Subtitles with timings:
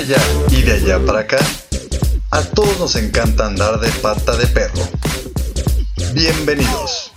[0.00, 0.16] allá
[0.50, 1.38] y de allá para acá,
[2.30, 4.80] a todos nos encanta andar de pata de perro.
[6.14, 7.12] Bienvenidos.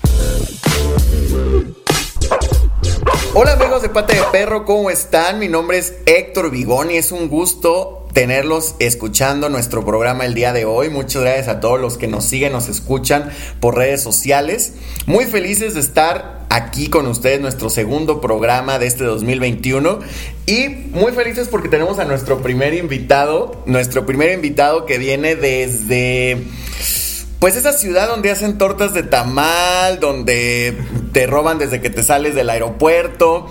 [3.33, 5.39] Hola amigos de Pata de Perro, ¿cómo están?
[5.39, 10.53] Mi nombre es Héctor Vigón y es un gusto tenerlos escuchando nuestro programa el día
[10.53, 10.89] de hoy.
[10.89, 14.73] Muchas gracias a todos los que nos siguen, nos escuchan por redes sociales.
[15.07, 19.99] Muy felices de estar aquí con ustedes, nuestro segundo programa de este 2021.
[20.45, 26.43] Y muy felices porque tenemos a nuestro primer invitado, nuestro primer invitado que viene desde
[27.39, 30.77] pues esa ciudad donde hacen tortas de tamal, donde
[31.11, 33.47] te roban desde que te sales del aeropuerto.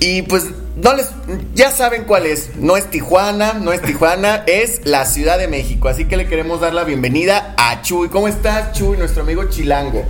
[0.00, 0.46] Y pues
[0.82, 1.10] no les,
[1.54, 2.56] ya saben cuál es.
[2.56, 5.88] No es Tijuana, no es Tijuana, es la Ciudad de México.
[5.88, 8.08] Así que le queremos dar la bienvenida a Chuy.
[8.08, 10.04] ¿Cómo estás, Chuy, nuestro amigo Chilango?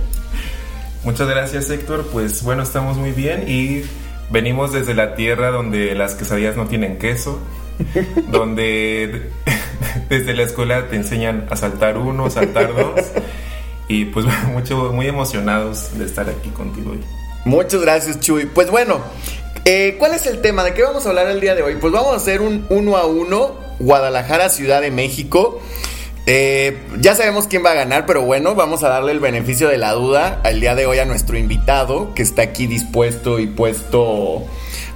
[1.03, 2.07] Muchas gracias, Héctor.
[2.11, 3.83] Pues bueno, estamos muy bien y
[4.29, 7.39] venimos desde la tierra donde las quesadillas no tienen queso,
[8.29, 9.29] donde
[10.09, 13.01] desde la escuela te enseñan a saltar uno, saltar dos.
[13.87, 17.01] Y pues mucho, muy emocionados de estar aquí contigo hoy.
[17.43, 18.45] Muchas gracias, Chuy.
[18.45, 19.01] Pues bueno,
[19.65, 20.63] eh, ¿cuál es el tema?
[20.63, 21.75] ¿De qué vamos a hablar el día de hoy?
[21.75, 25.61] Pues vamos a hacer un uno a uno Guadalajara, Ciudad de México.
[26.27, 29.77] Eh, ya sabemos quién va a ganar, pero bueno, vamos a darle el beneficio de
[29.77, 34.43] la duda al día de hoy a nuestro invitado que está aquí dispuesto y puesto,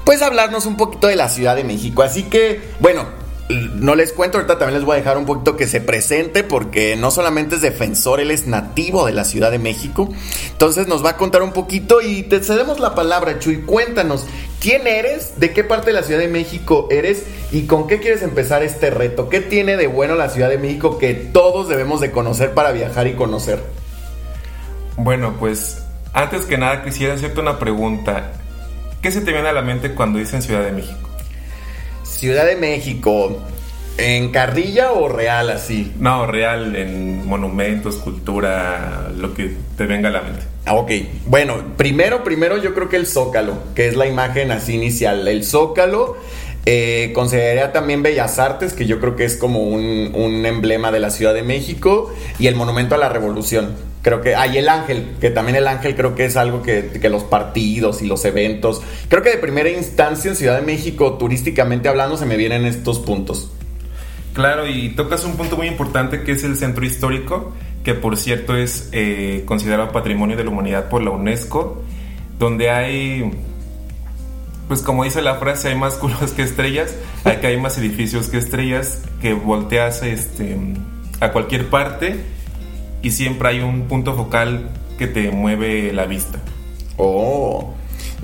[0.03, 2.03] pues a hablarnos un poquito de la Ciudad de México.
[2.03, 3.05] Así que, bueno,
[3.49, 6.95] no les cuento, ahorita también les voy a dejar un poquito que se presente porque
[6.95, 10.09] no solamente es defensor, él es nativo de la Ciudad de México.
[10.51, 13.61] Entonces nos va a contar un poquito y te cedemos la palabra, Chuy.
[13.61, 14.25] Cuéntanos,
[14.59, 15.39] ¿quién eres?
[15.39, 17.23] ¿De qué parte de la Ciudad de México eres?
[17.51, 19.29] ¿Y con qué quieres empezar este reto?
[19.29, 23.05] ¿Qué tiene de bueno la Ciudad de México que todos debemos de conocer para viajar
[23.05, 23.61] y conocer?
[24.97, 28.31] Bueno, pues antes que nada quisiera hacerte una pregunta.
[29.01, 31.14] ¿Qué se te viene a la mente cuando dicen Ciudad de México?
[32.05, 33.41] Ciudad de México,
[33.97, 35.93] ¿en carrilla o real así?
[35.99, 40.43] No, real, en monumentos, cultura, lo que te venga a la mente.
[40.65, 40.91] Ah, ok.
[41.27, 45.27] Bueno, primero, primero yo creo que el Zócalo, que es la imagen así inicial.
[45.27, 46.17] El Zócalo,
[46.65, 50.99] eh, consideraría también Bellas Artes, que yo creo que es como un, un emblema de
[50.99, 53.75] la Ciudad de México, y el Monumento a la Revolución.
[54.05, 57.09] Creo que, hay el ángel, que también el ángel creo que es algo que, que,
[57.09, 61.89] los partidos y los eventos, creo que de primera instancia en Ciudad de México, turísticamente
[61.89, 63.51] hablando, se me vienen estos puntos.
[64.35, 67.51] Claro, y tocas un punto muy importante que es el centro histórico,
[67.83, 71.81] que por cierto es eh, considerado Patrimonio de la Humanidad por la UNESCO,
[72.37, 73.31] donde hay,
[74.67, 76.93] pues como dice la frase, hay más culos que estrellas,
[77.41, 80.59] que hay más edificios que estrellas, que volteas este,
[81.21, 82.34] a cualquier parte
[83.05, 84.67] y siempre hay un punto focal
[84.97, 86.39] que te mueve la vista.
[86.97, 87.75] Oh,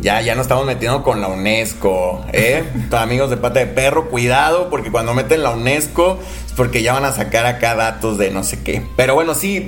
[0.02, 2.64] ya, ya nos estamos metiendo con la UNESCO, ¿eh?
[2.92, 7.06] Amigos de pata de perro, cuidado, porque cuando meten la UNESCO es porque ya van
[7.06, 8.82] a sacar acá datos de no sé qué.
[8.98, 9.64] Pero bueno, sí,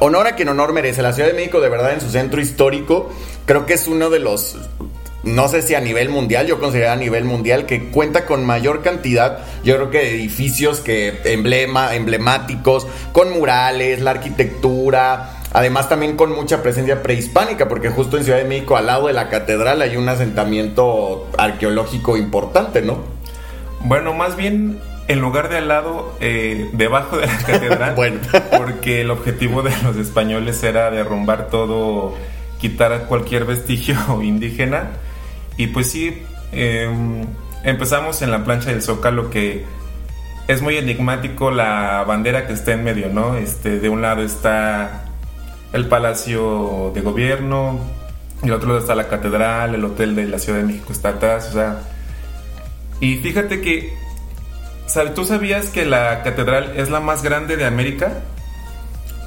[0.00, 1.02] honor a quien honor merece.
[1.02, 3.10] La Ciudad de México, de verdad, en su centro histórico,
[3.46, 4.56] creo que es uno de los
[5.22, 8.82] no sé si a nivel mundial, yo considero a nivel mundial que cuenta con mayor
[8.82, 16.16] cantidad, yo creo que de edificios que emblema, emblemáticos, con murales, la arquitectura, Además también
[16.16, 19.82] con mucha presencia prehispánica, porque justo en Ciudad de México, al lado de la catedral,
[19.82, 22.98] hay un asentamiento arqueológico importante, ¿no?
[23.80, 28.20] Bueno, más bien en lugar de al lado, eh, debajo de la catedral, bueno.
[28.56, 32.14] porque el objetivo de los españoles era derrumbar todo,
[32.60, 34.90] quitar cualquier vestigio indígena
[35.60, 36.22] y pues sí,
[36.52, 37.26] em,
[37.64, 39.66] empezamos en la plancha del Zócalo que
[40.48, 43.36] es muy enigmático la bandera que está en medio, ¿no?
[43.36, 45.04] Este, de un lado está
[45.74, 47.78] el Palacio de Gobierno,
[48.42, 51.48] el otro lado está la Catedral, el Hotel de la Ciudad de México está atrás,
[51.50, 51.82] o sea...
[53.00, 53.92] Y fíjate que,
[55.14, 58.22] ¿tú sabías que la Catedral es la más grande de América?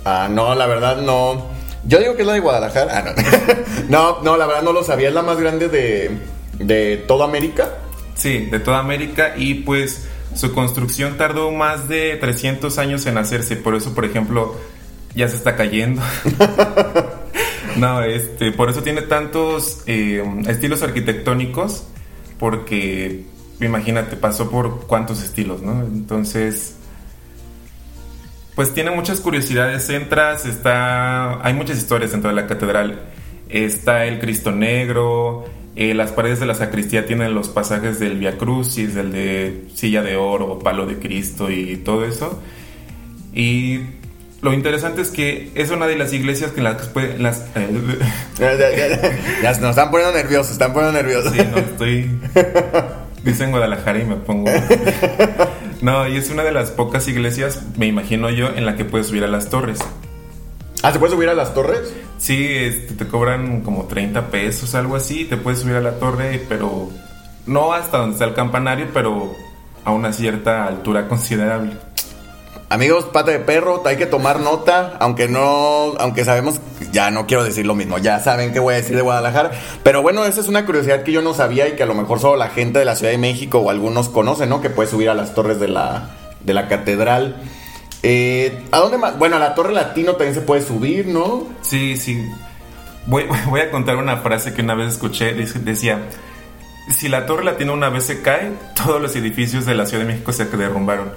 [0.04, 1.53] Ah, no, la verdad no.
[1.86, 3.16] Yo digo que es la de Guadalajara.
[3.16, 3.54] Ah,
[3.90, 4.22] no.
[4.22, 5.10] no, la verdad no lo sabía.
[5.10, 6.12] Es la más grande de,
[6.60, 7.70] de toda América.
[8.16, 9.34] Sí, de toda América.
[9.38, 13.56] Y pues su construcción tardó más de 300 años en hacerse.
[13.56, 14.56] Por eso, por ejemplo,
[15.16, 16.02] ya se está cayendo.
[17.76, 21.84] no, este, por eso tiene tantos eh, estilos arquitectónicos.
[22.40, 23.26] Porque,
[23.62, 25.82] imagínate, pasó por cuántos estilos, ¿no?
[25.82, 26.76] Entonces
[28.56, 29.90] pues tiene muchas curiosidades.
[29.90, 31.46] Entras, está.
[31.46, 33.02] Hay muchas historias dentro de la catedral.
[33.50, 35.46] Está el Cristo Negro.
[35.76, 40.04] Eh, las paredes de la sacristía tienen los pasajes del Via Crucis, del de silla
[40.04, 42.40] de oro, palo de Cristo y todo eso.
[43.34, 43.80] Y
[44.44, 46.92] lo interesante es que es una de las iglesias que las...
[47.18, 47.46] las
[49.42, 51.32] ya, nos están poniendo nerviosos, están poniendo nerviosos.
[51.32, 52.12] Sí, no, estoy...
[53.24, 54.52] Dicen Guadalajara y me pongo.
[55.84, 59.08] no, y es una de las pocas iglesias, me imagino yo, en la que puedes
[59.08, 59.80] subir a las torres.
[60.82, 61.94] Ah, ¿se puede subir a las torres?
[62.18, 66.42] Sí, este, te cobran como 30 pesos, algo así, te puedes subir a la torre,
[66.48, 66.90] pero
[67.46, 69.36] no hasta donde está el campanario, pero
[69.84, 71.74] a una cierta altura considerable.
[72.74, 76.60] Amigos, pata de perro, hay que tomar nota, aunque no, aunque sabemos,
[76.92, 79.52] ya no quiero decir lo mismo, ya saben qué voy a decir de Guadalajara,
[79.84, 82.20] pero bueno, esa es una curiosidad que yo no sabía y que a lo mejor
[82.20, 84.60] solo la gente de la Ciudad de México o algunos conocen, ¿no?
[84.60, 87.36] Que puede subir a las torres de la, de la catedral.
[88.02, 89.20] Eh, ¿A dónde más?
[89.20, 91.44] Bueno, a la Torre Latino también se puede subir, ¿no?
[91.62, 92.28] Sí, sí.
[93.06, 96.10] Voy, voy a contar una frase que una vez escuché, decía,
[96.90, 98.52] si la Torre Latino una vez se cae,
[98.84, 101.12] todos los edificios de la Ciudad de México se derrumbaron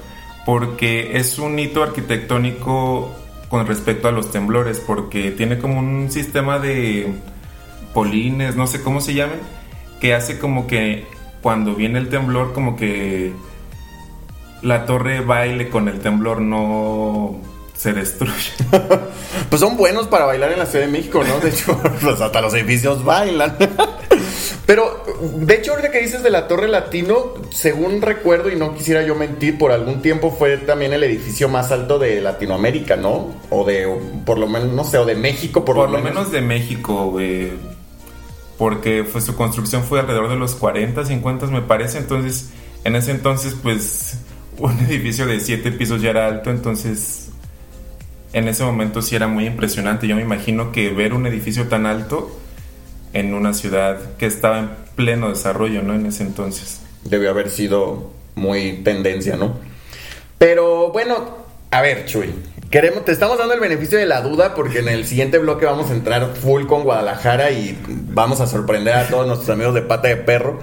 [0.46, 3.12] porque es un hito arquitectónico
[3.50, 7.12] con respecto a los temblores, porque tiene como un sistema de
[7.93, 9.40] polines, no sé cómo se llaman,
[10.00, 11.04] que hace como que
[11.43, 13.32] cuando viene el temblor, como que
[14.62, 17.40] la torre baile con el temblor, no
[17.76, 18.52] se destruye.
[19.50, 21.40] pues son buenos para bailar en la Ciudad de México, ¿no?
[21.40, 23.56] De hecho, pues hasta los edificios bailan.
[24.66, 29.02] Pero, de hecho, ahorita que dices de la Torre Latino, según recuerdo, y no quisiera
[29.02, 33.34] yo mentir, por algún tiempo fue también el edificio más alto de Latinoamérica, ¿no?
[33.50, 33.87] O de,
[34.25, 36.31] por lo menos, no sé, o de México, por, por lo, menos.
[36.32, 37.52] de México, güey.
[38.58, 41.98] Porque fue, su construcción fue alrededor de los 40, 50, me parece.
[41.98, 42.50] Entonces,
[42.84, 44.19] en ese entonces, pues,
[44.58, 47.31] un edificio de 7 pisos ya era alto, entonces
[48.32, 50.06] en ese momento sí era muy impresionante.
[50.06, 52.31] Yo me imagino que ver un edificio tan alto
[53.16, 55.94] en una ciudad que estaba en pleno desarrollo, ¿no?
[55.94, 56.82] En ese entonces.
[57.04, 59.58] Debe haber sido muy tendencia, ¿no?
[60.36, 61.16] Pero bueno,
[61.70, 62.34] a ver, Chuy.
[62.70, 65.88] Queremos, te estamos dando el beneficio de la duda porque en el siguiente bloque vamos
[65.90, 70.08] a entrar full con Guadalajara y vamos a sorprender a todos nuestros amigos de pata
[70.08, 70.58] de perro.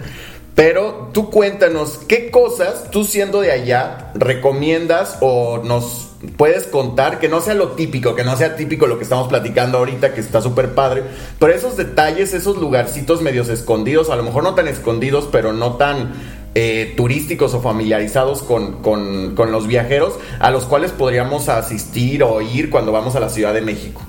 [0.54, 7.30] Pero tú cuéntanos, ¿qué cosas tú siendo de allá recomiendas o nos puedes contar que
[7.30, 10.42] no sea lo típico, que no sea típico lo que estamos platicando ahorita, que está
[10.42, 11.04] súper padre,
[11.40, 15.74] pero esos detalles, esos lugarcitos medios escondidos, a lo mejor no tan escondidos, pero no
[15.74, 16.14] tan
[16.56, 22.70] eh, turísticos o familiarizados con, con los viajeros, a los cuales podríamos asistir o ir
[22.70, 24.02] cuando vamos a la Ciudad de México.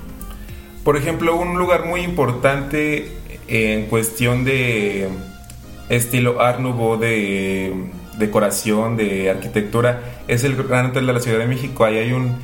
[0.83, 3.11] Por ejemplo, un lugar muy importante
[3.47, 5.09] en cuestión de
[5.89, 7.73] estilo Art Nouveau de
[8.17, 11.85] decoración, de arquitectura, es el Gran Hotel de la Ciudad de México.
[11.85, 12.35] Ahí hay un,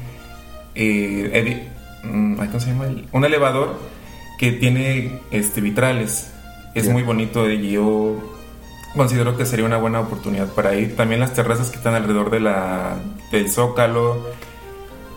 [0.75, 1.67] eh,
[2.03, 2.85] mm, ¿cómo se llama?
[3.11, 3.79] Un elevador
[4.37, 6.31] que tiene este, vitrales.
[6.73, 8.17] Es muy bonito y yo
[8.95, 10.95] considero que sería una buena oportunidad para ir.
[10.95, 12.95] También las terrazas que están alrededor de la,
[13.31, 14.25] del Zócalo.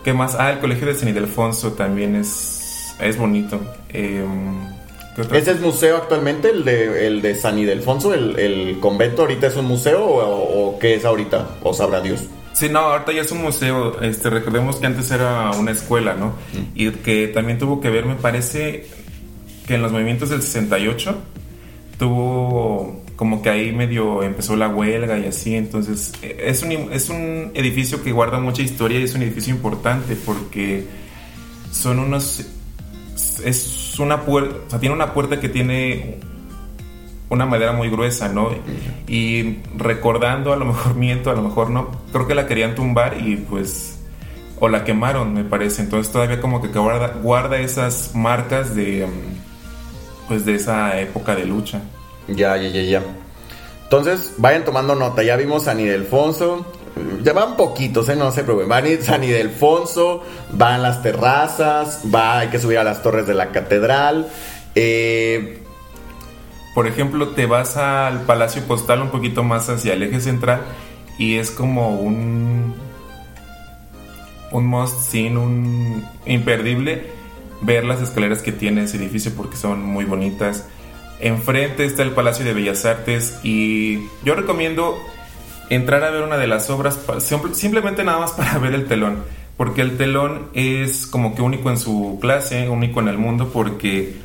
[0.03, 0.35] ¿Qué más?
[0.35, 3.59] Ah, el Colegio de San Ildefonso también es, es bonito.
[3.89, 4.23] Eh,
[5.17, 8.13] ¿Ese es museo actualmente, el de, el de San Ildefonso?
[8.13, 11.57] ¿El, el convento ahorita es un museo o, qué es ahorita?
[11.63, 12.23] ¿O sabrá Dios?
[12.51, 14.01] Sí, no, ahorita ya es un museo.
[14.01, 16.33] Este, recordemos que antes era una escuela, ¿no?
[16.73, 18.87] Y que también tuvo que ver, me parece,
[19.65, 21.15] que en los movimientos del 68
[21.97, 25.55] tuvo como que ahí medio empezó la huelga y así.
[25.55, 30.17] Entonces, es un, es un edificio que guarda mucha historia y es un edificio importante
[30.25, 30.85] porque
[31.71, 32.45] son unos
[33.45, 33.57] es
[33.99, 36.19] una puerta, o sea, tiene una puerta que tiene
[37.29, 38.49] una madera muy gruesa, ¿no?
[39.07, 43.17] Y recordando, a lo mejor miento, a lo mejor no, creo que la querían tumbar
[43.19, 43.99] y pues,
[44.59, 45.81] o la quemaron, me parece.
[45.81, 49.07] Entonces todavía como que guarda, guarda esas marcas de,
[50.27, 51.81] pues, de esa época de lucha.
[52.27, 53.03] Ya, ya, ya, ya.
[53.83, 55.21] Entonces, vayan tomando nota.
[55.21, 56.65] Ya vimos a Nidelfonso,
[57.23, 58.15] ya van poquitos, ¿eh?
[58.15, 58.69] no se preocupen.
[58.69, 63.51] Van San Ildefonso, van las terrazas, va, hay que subir a las torres de la
[63.51, 64.27] catedral.
[64.75, 65.59] Eh,
[66.73, 70.61] Por ejemplo, te vas al Palacio Postal un poquito más hacia el eje central
[71.17, 72.75] y es como un
[74.51, 77.07] un must sin un imperdible
[77.61, 80.67] ver las escaleras que tiene ese edificio porque son muy bonitas.
[81.19, 84.97] Enfrente está el Palacio de Bellas Artes y yo recomiendo
[85.69, 86.99] entrar a ver una de las obras
[87.53, 89.23] simplemente nada más para ver el telón,
[89.57, 94.15] porque el telón es como que único en su clase, único en el mundo, porque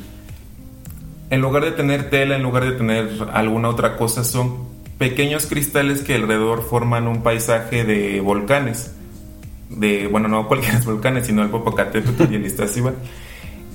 [1.29, 6.01] en lugar de tener tela, en lugar de tener alguna otra cosa, son pequeños cristales
[6.01, 8.91] que alrededor forman un paisaje de volcanes.
[9.69, 12.97] De, bueno, no cualquiera volcanes, sino el Popocatépetl y el Iztaccíhuatl,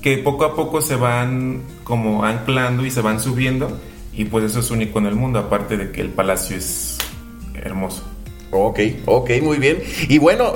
[0.01, 3.77] que poco a poco se van como anclando y se van subiendo,
[4.13, 6.96] y pues eso es único en el mundo, aparte de que el palacio es
[7.63, 8.03] hermoso.
[8.49, 9.83] Ok, ok, muy bien.
[10.07, 10.53] Y bueno,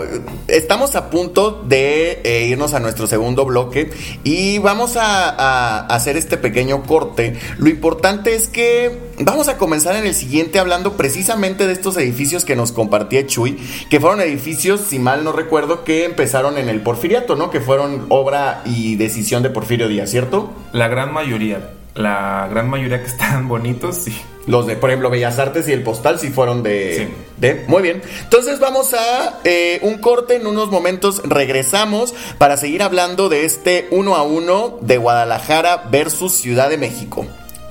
[0.48, 3.92] estamos a punto de eh, irnos a nuestro segundo bloque
[4.24, 7.38] y vamos a, hacer este pequeño corte.
[7.58, 12.46] Lo importante es que vamos a comenzar en el siguiente hablando precisamente de estos edificios
[12.46, 13.58] que nos compartía Chuy,
[13.90, 17.52] que fueron edificios, si mal no recuerdo, que empezaron en el Porfiriato, ¿no?
[17.52, 20.54] Que fueron obra y decisión de Porfirio Díaz, ¿cierto?
[20.72, 24.16] La gran mayoría la gran mayoría que están bonitos, sí.
[24.48, 27.10] Los de, por ejemplo, Bellas Artes y el Postal sí fueron de...
[27.38, 28.02] de muy bien.
[28.24, 33.88] Entonces vamos a eh, un corte, en unos momentos regresamos para seguir hablando de este
[33.92, 37.26] uno a uno de Guadalajara versus Ciudad de México.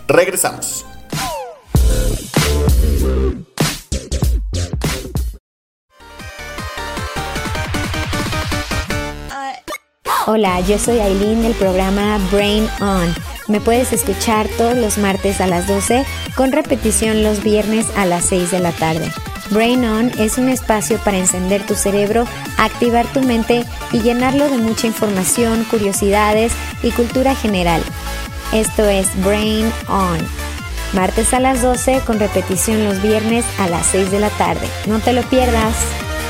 [0.06, 0.86] Regresamos.
[10.26, 13.12] Hola, yo soy Aileen del programa Brain On
[13.50, 16.04] me puedes escuchar todos los martes a las 12
[16.36, 19.10] con repetición los viernes a las 6 de la tarde.
[19.50, 22.24] Brain On es un espacio para encender tu cerebro,
[22.56, 26.52] activar tu mente y llenarlo de mucha información, curiosidades
[26.82, 27.82] y cultura general.
[28.52, 30.18] Esto es Brain On.
[30.92, 34.66] Martes a las 12 con repetición los viernes a las 6 de la tarde.
[34.86, 35.74] No te lo pierdas.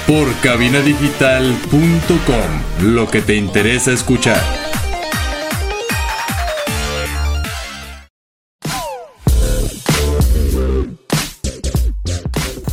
[0.06, 4.59] Por cabinadigital.com, lo que te interesa escuchar.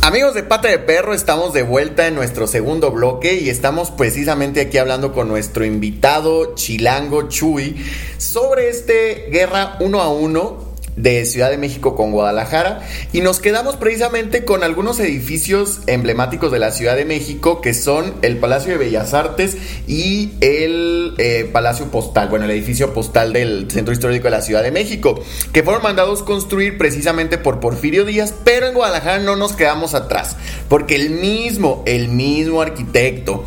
[0.08, 4.62] Amigos de Pata de Perro, estamos de vuelta en nuestro segundo bloque y estamos precisamente
[4.62, 7.76] aquí hablando con nuestro invitado Chilango Chuy
[8.16, 10.67] sobre este guerra uno a uno
[10.98, 12.80] de Ciudad de México con Guadalajara
[13.12, 18.14] y nos quedamos precisamente con algunos edificios emblemáticos de la Ciudad de México que son
[18.22, 23.70] el Palacio de Bellas Artes y el eh, Palacio Postal, bueno, el edificio postal del
[23.70, 28.34] Centro Histórico de la Ciudad de México, que fueron mandados construir precisamente por Porfirio Díaz,
[28.44, 30.36] pero en Guadalajara no nos quedamos atrás,
[30.68, 33.44] porque el mismo, el mismo arquitecto,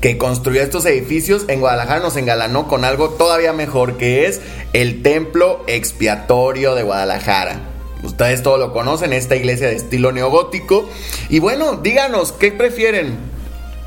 [0.00, 4.40] que construyó estos edificios, en Guadalajara nos engalanó con algo todavía mejor, que es
[4.72, 7.60] el Templo Expiatorio de Guadalajara.
[8.02, 10.88] Ustedes todo lo conocen, esta iglesia de estilo neogótico.
[11.28, 13.18] Y bueno, díganos, ¿qué prefieren?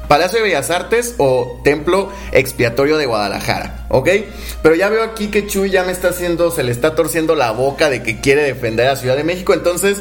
[0.07, 4.09] Palacio de Bellas Artes o Templo Expiatorio de Guadalajara, ¿ok?
[4.61, 7.51] Pero ya veo aquí que Chuy ya me está haciendo, se le está torciendo la
[7.51, 9.97] boca de que quiere defender a Ciudad de México, entonces,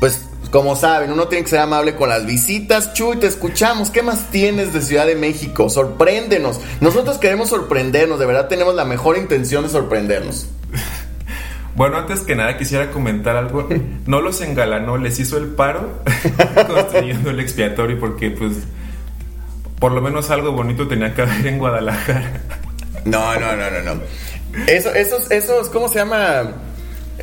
[0.00, 2.92] pues como saben, uno tiene que ser amable con las visitas.
[2.92, 3.90] Chuy, te escuchamos.
[3.90, 5.70] ¿Qué más tienes de Ciudad de México?
[5.70, 6.60] Sorpréndenos.
[6.82, 8.18] Nosotros queremos sorprendernos.
[8.18, 10.46] De verdad tenemos la mejor intención de sorprendernos.
[11.74, 13.66] Bueno, antes que nada quisiera comentar algo.
[14.04, 16.02] No los engalanó, les hizo el paro
[16.68, 18.58] construyendo el expiatorio porque pues
[19.78, 22.42] por lo menos algo bonito tenía que haber en Guadalajara.
[23.06, 24.02] No, no, no, no, no.
[24.66, 26.52] Eso, esos, esos, ¿cómo se llama?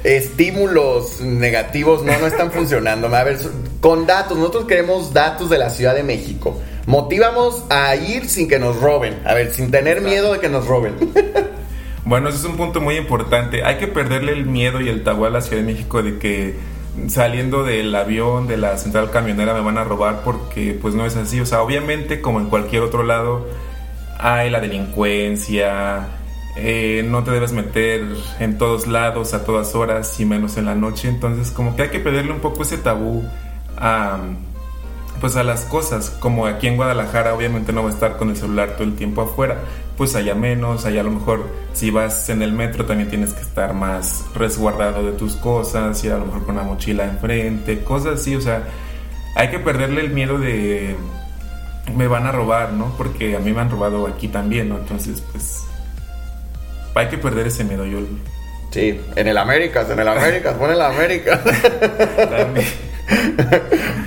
[0.03, 3.07] Estímulos negativos no, no están funcionando.
[3.15, 3.37] A ver,
[3.81, 6.59] con datos, nosotros queremos datos de la Ciudad de México.
[6.85, 9.19] Motivamos a ir sin que nos roben.
[9.25, 10.95] A ver, sin tener miedo de que nos roben.
[12.05, 13.63] Bueno, ese es un punto muy importante.
[13.63, 16.55] Hay que perderle el miedo y el tabú a la Ciudad de México de que
[17.07, 21.15] saliendo del avión, de la central camionera, me van a robar porque pues no es
[21.17, 21.39] así.
[21.39, 23.45] O sea, obviamente, como en cualquier otro lado,
[24.17, 26.07] hay la delincuencia,
[26.55, 28.05] eh, no te debes meter
[28.39, 31.07] en todos lados, a todas horas y menos en la noche.
[31.09, 33.23] Entonces como que hay que pedirle un poco ese tabú
[33.77, 34.19] a,
[35.19, 36.09] pues a las cosas.
[36.09, 39.21] Como aquí en Guadalajara obviamente no va a estar con el celular todo el tiempo
[39.21, 39.59] afuera.
[39.97, 43.41] Pues allá menos, allá a lo mejor si vas en el metro también tienes que
[43.41, 48.21] estar más resguardado de tus cosas, y a lo mejor con una mochila enfrente, cosas
[48.21, 48.35] así.
[48.35, 48.63] O sea,
[49.35, 50.95] hay que perderle el miedo de
[51.95, 52.93] me van a robar, ¿no?
[52.97, 54.77] Porque a mí me han robado aquí también, ¿no?
[54.77, 55.63] Entonces pues
[56.95, 57.99] hay que perder ese miedo, yo.
[58.71, 61.41] Sí, en el América, en el América, pon el América.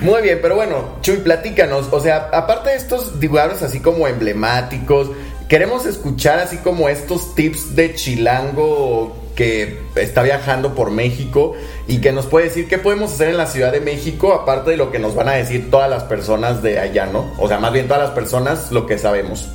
[0.01, 1.89] Muy bien, pero bueno, Chuy, platícanos.
[1.91, 5.09] O sea, aparte de estos lugares así como emblemáticos,
[5.49, 11.53] queremos escuchar así como estos tips de chilango que está viajando por México
[11.87, 14.77] y que nos puede decir qué podemos hacer en la Ciudad de México, aparte de
[14.77, 17.33] lo que nos van a decir todas las personas de allá, ¿no?
[17.39, 19.49] O sea, más bien todas las personas lo que sabemos.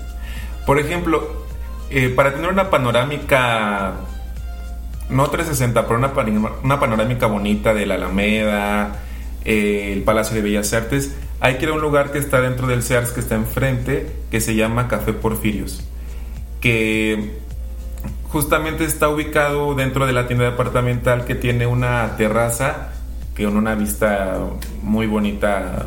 [0.67, 1.38] Por ejemplo,
[1.91, 3.95] eh, para tener una panorámica,
[5.09, 6.13] no 360, pero una,
[6.63, 8.97] una panorámica bonita de la Alameda,
[9.45, 12.67] eh, el Palacio de Bellas Artes, hay que ir a un lugar que está dentro
[12.67, 15.83] del Sears, que está enfrente, que se llama Café Porfirios,
[16.61, 17.39] que
[18.29, 22.93] justamente está ubicado dentro de la tienda departamental que tiene una terraza
[23.37, 24.39] con una vista
[24.83, 25.87] muy bonita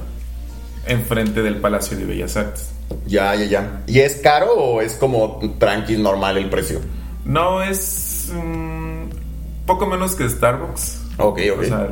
[0.87, 2.70] enfrente del Palacio de Bellas Artes.
[3.07, 3.81] Ya, ya, ya.
[3.87, 6.79] ¿Y es caro o es como tranqui normal el precio?
[7.25, 9.09] No, es mm,
[9.65, 11.01] poco menos que Starbucks.
[11.17, 11.59] Ok, ok.
[11.59, 11.89] O sea,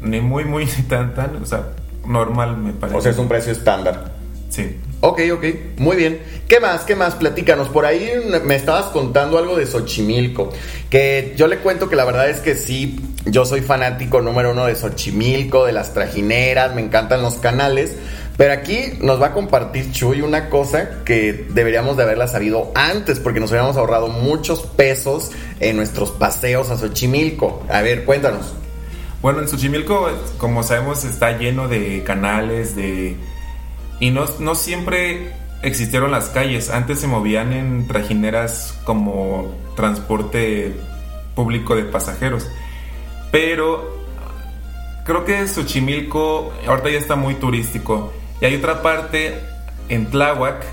[0.00, 1.36] ni muy, muy, ni tan, tan.
[1.42, 1.68] O sea,
[2.06, 2.98] normal, me parece.
[2.98, 4.12] O sea, es un precio estándar.
[4.48, 4.76] Sí.
[5.00, 5.44] Ok, ok,
[5.76, 6.20] muy bien.
[6.48, 6.82] ¿Qué más?
[6.82, 7.14] ¿Qué más?
[7.14, 7.68] Platícanos.
[7.68, 8.10] Por ahí
[8.44, 10.52] me estabas contando algo de Xochimilco.
[10.88, 14.66] Que yo le cuento que la verdad es que sí, yo soy fanático número uno
[14.66, 17.96] de Xochimilco, de las trajineras, me encantan los canales.
[18.36, 23.18] Pero aquí nos va a compartir Chuy una cosa que deberíamos de haberla sabido antes,
[23.18, 27.64] porque nos habíamos ahorrado muchos pesos en nuestros paseos a Xochimilco.
[27.70, 28.54] A ver, cuéntanos.
[29.22, 33.16] Bueno, en Xochimilco, como sabemos, está lleno de canales, de...
[34.00, 36.68] Y no, no siempre existieron las calles.
[36.68, 40.74] Antes se movían en trajineras como transporte
[41.34, 42.46] público de pasajeros.
[43.32, 43.96] Pero
[45.06, 48.12] creo que Xochimilco ahorita ya está muy turístico.
[48.40, 49.40] Y hay otra parte
[49.88, 50.64] en Tláhuac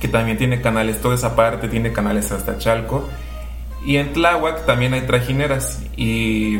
[0.00, 3.08] que también tiene canales, toda esa parte tiene canales hasta Chalco.
[3.84, 5.82] Y en Tláhuac también hay trajineras.
[5.96, 6.56] Y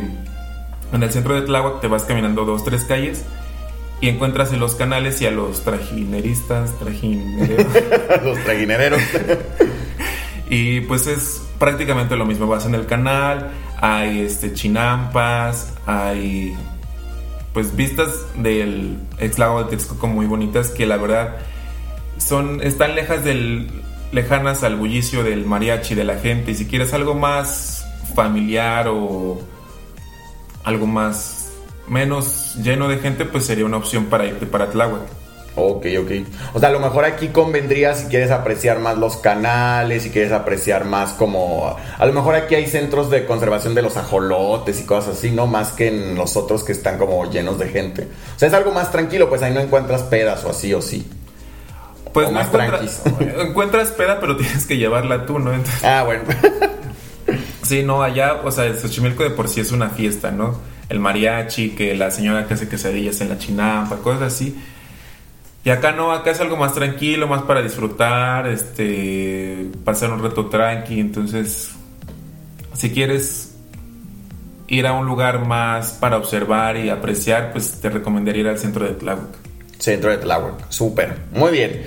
[0.91, 3.25] en el centro de Tláhuac te vas caminando dos, tres calles
[3.99, 7.65] y encuentras en los canales y a los trajineristas, trajineros.
[8.23, 9.01] los trajineros.
[10.49, 12.47] y pues es prácticamente lo mismo.
[12.47, 16.55] Vas en el canal, hay este chinampas, hay
[17.57, 21.37] pues vistas del ex lago de Texcoco muy bonitas que la verdad
[22.19, 23.71] son están lejas del
[24.11, 27.83] lejanas al bullicio del mariachi de la gente y si quieres algo más
[28.13, 29.41] familiar o
[30.65, 31.51] algo más
[31.87, 35.16] menos lleno de gente pues sería una opción para irte para Tláhuac.
[35.59, 36.11] Ok, ok.
[36.53, 40.31] O sea, a lo mejor aquí convendría si quieres apreciar más los canales, si quieres
[40.31, 41.75] apreciar más como...
[41.97, 45.47] A lo mejor aquí hay centros de conservación de los ajolotes y cosas así, ¿no?
[45.47, 48.07] Más que en los otros que están como llenos de gente.
[48.35, 51.09] O sea, es algo más tranquilo, pues ahí no encuentras pedas o así o sí.
[52.13, 53.01] Pues no encuentras,
[53.39, 55.53] encuentras peda, pero tienes que llevarla tú, ¿no?
[55.83, 56.23] ah, bueno.
[57.63, 60.59] sí, no, allá, o sea, Xochimilco de por sí es una fiesta, ¿no?
[60.87, 64.55] El mariachi, que la señora que hace quesadillas en la chinampa, cosas así
[65.67, 70.45] y acá no, acá es algo más tranquilo, más para disfrutar, este, pasar un reto
[70.45, 70.97] tranqui.
[70.97, 71.71] Entonces,
[72.73, 73.53] si quieres
[74.69, 78.85] ir a un lugar más para observar y apreciar, pues te recomendaría ir al centro
[78.85, 79.27] de Tláhuac.
[79.77, 81.83] Centro de Tláhuac, súper, muy bien.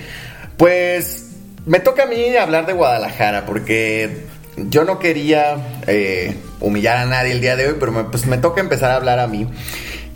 [0.59, 1.31] Pues
[1.65, 4.27] me toca a mí hablar de Guadalajara porque
[4.59, 8.61] yo no quería eh, humillar a nadie el día de hoy, pero pues me toca
[8.61, 9.49] empezar a hablar a mí.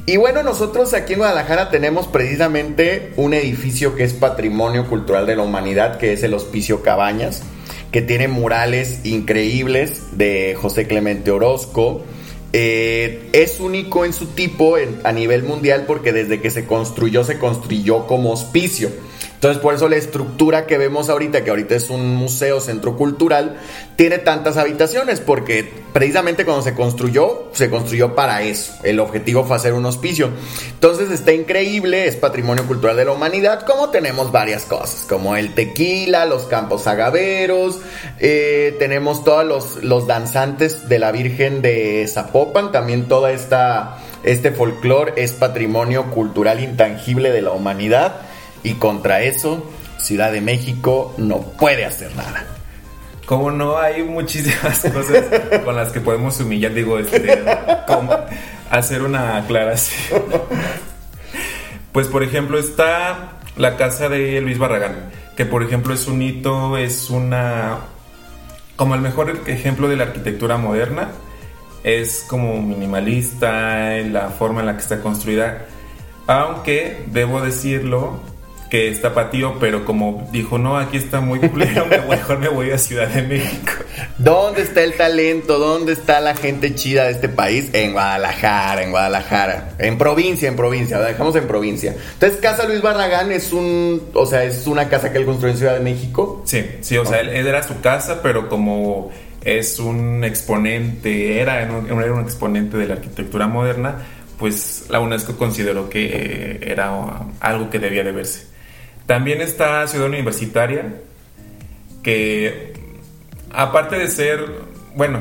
[0.06, 5.34] Y bueno, nosotros aquí en Guadalajara tenemos precisamente un edificio que es patrimonio cultural de
[5.34, 7.42] la humanidad, que es el Hospicio Cabañas,
[7.90, 12.02] que tiene murales increíbles de José Clemente Orozco.
[12.52, 17.38] Eh, es único en su tipo a nivel mundial porque desde que se construyó se
[17.38, 18.90] construyó como hospicio.
[19.34, 23.56] Entonces, por eso la estructura que vemos ahorita, que ahorita es un museo, centro cultural,
[23.96, 28.74] tiene tantas habitaciones, porque precisamente cuando se construyó, se construyó para eso.
[28.82, 30.30] El objetivo fue hacer un hospicio.
[30.70, 35.54] Entonces, está increíble, es patrimonio cultural de la humanidad, como tenemos varias cosas, como el
[35.54, 37.78] tequila, los campos agaveros,
[38.18, 44.52] eh, tenemos todos los, los danzantes de la Virgen de Zapopan, también toda esta este
[44.52, 48.22] folclore es patrimonio cultural intangible de la humanidad.
[48.64, 52.44] Y contra eso, Ciudad de México no puede hacer nada.
[53.26, 55.24] Como no, hay muchísimas cosas
[55.64, 57.42] con las que podemos humillar, digo, este,
[57.86, 58.12] como
[58.70, 60.22] hacer una aclaración.
[61.92, 66.76] Pues, por ejemplo, está la casa de Luis Barragán, que por ejemplo es un hito,
[66.76, 67.78] es una.
[68.76, 71.10] como el mejor ejemplo de la arquitectura moderna.
[71.82, 75.66] Es como minimalista, la forma en la que está construida.
[76.26, 78.20] Aunque, debo decirlo,
[78.70, 82.78] que está patío, pero como dijo, no, aquí está muy culero, mejor me voy a
[82.78, 83.72] Ciudad de México.
[84.18, 85.58] ¿Dónde está el talento?
[85.58, 87.70] ¿Dónde está la gente chida de este país?
[87.72, 89.74] En Guadalajara, en Guadalajara.
[89.78, 91.94] En provincia, en provincia, dejamos en provincia.
[92.14, 95.58] Entonces, Casa Luis Barragán es un, o sea, es una casa que él construyó en
[95.58, 96.42] Ciudad de México.
[96.44, 99.10] Sí, sí, o sea, él, era su casa, pero como
[99.44, 103.98] es un exponente, era, era un exponente de la arquitectura moderna,
[104.38, 106.90] pues la UNESCO consideró que era
[107.40, 108.53] algo que debía de verse.
[109.06, 110.94] También está Ciudad Universitaria,
[112.02, 112.72] que
[113.52, 114.44] aparte de ser,
[114.96, 115.20] bueno,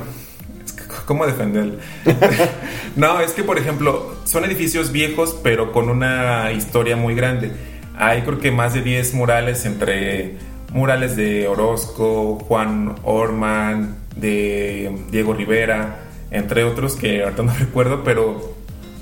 [1.06, 1.76] ¿cómo defenderlo?
[2.96, 7.52] no, es que por ejemplo, son edificios viejos pero con una historia muy grande.
[7.96, 10.38] Hay creo que más de 10 murales entre
[10.72, 16.00] murales de Orozco, Juan Orman, de Diego Rivera,
[16.32, 18.56] entre otros que ahorita no recuerdo, pero,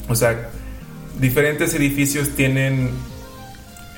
[0.08, 0.50] o sea,
[1.20, 2.89] diferentes edificios tienen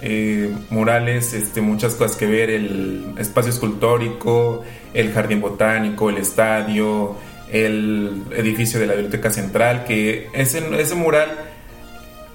[0.06, 4.63] eh, murales, este, muchas cosas que ver, el espacio escultórico,
[4.94, 7.16] el jardín botánico, el estadio,
[7.50, 11.30] el edificio de la Biblioteca Central, que ese, ese mural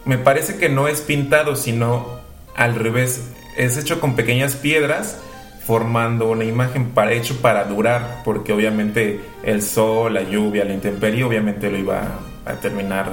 [0.06, 2.20] me parece que no es pintado, sino
[2.56, 3.28] al revés.
[3.58, 5.18] Es hecho con pequeñas piedras
[5.66, 11.22] formando una imagen para, hecho para durar, porque obviamente el sol, la lluvia, la intemperie,
[11.22, 13.12] obviamente lo iba a terminar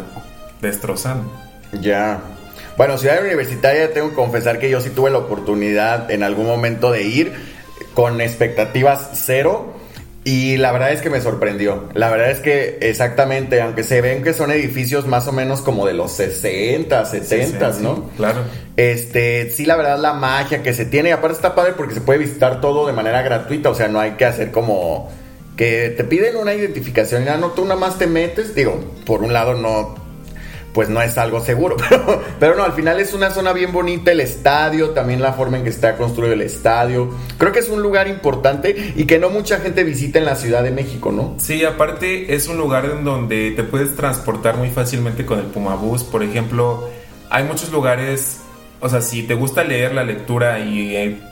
[0.61, 1.29] destrozando.
[1.81, 2.21] Ya.
[2.77, 6.91] Bueno, Ciudad Universitaria tengo que confesar que yo sí tuve la oportunidad en algún momento
[6.91, 7.33] de ir
[7.93, 9.73] con expectativas cero.
[10.27, 11.87] Y la verdad es que me sorprendió.
[11.93, 15.85] La verdad es que exactamente, aunque se ven que son edificios más o menos como
[15.85, 18.09] de los 60, 70, ¿no?
[18.17, 18.39] claro.
[18.75, 21.09] Este, sí, la verdad, la magia que se tiene.
[21.09, 23.69] Y aparte está padre porque se puede visitar todo de manera gratuita.
[23.69, 25.11] O sea, no hay que hacer como
[25.55, 28.55] que te piden una identificación y ya no, tú nada más te metes.
[28.55, 30.04] Digo, por un lado no
[30.75, 31.77] pues no es algo seguro.
[32.39, 35.63] Pero, no, al final es una zona bien bonita, el estadio, también la forma en
[35.63, 37.11] que está construido el estadio.
[37.37, 40.63] Creo que es un lugar importante y que no mucha gente visita en la Ciudad
[40.63, 41.35] de México, ¿no?
[41.37, 46.03] Sí, aparte es un lugar en donde te puedes transportar muy fácilmente con el Pumabús.
[46.03, 46.89] Por ejemplo,
[47.29, 48.41] hay muchos lugares,
[48.81, 51.23] o sea, si te gusta leer la lectura y hay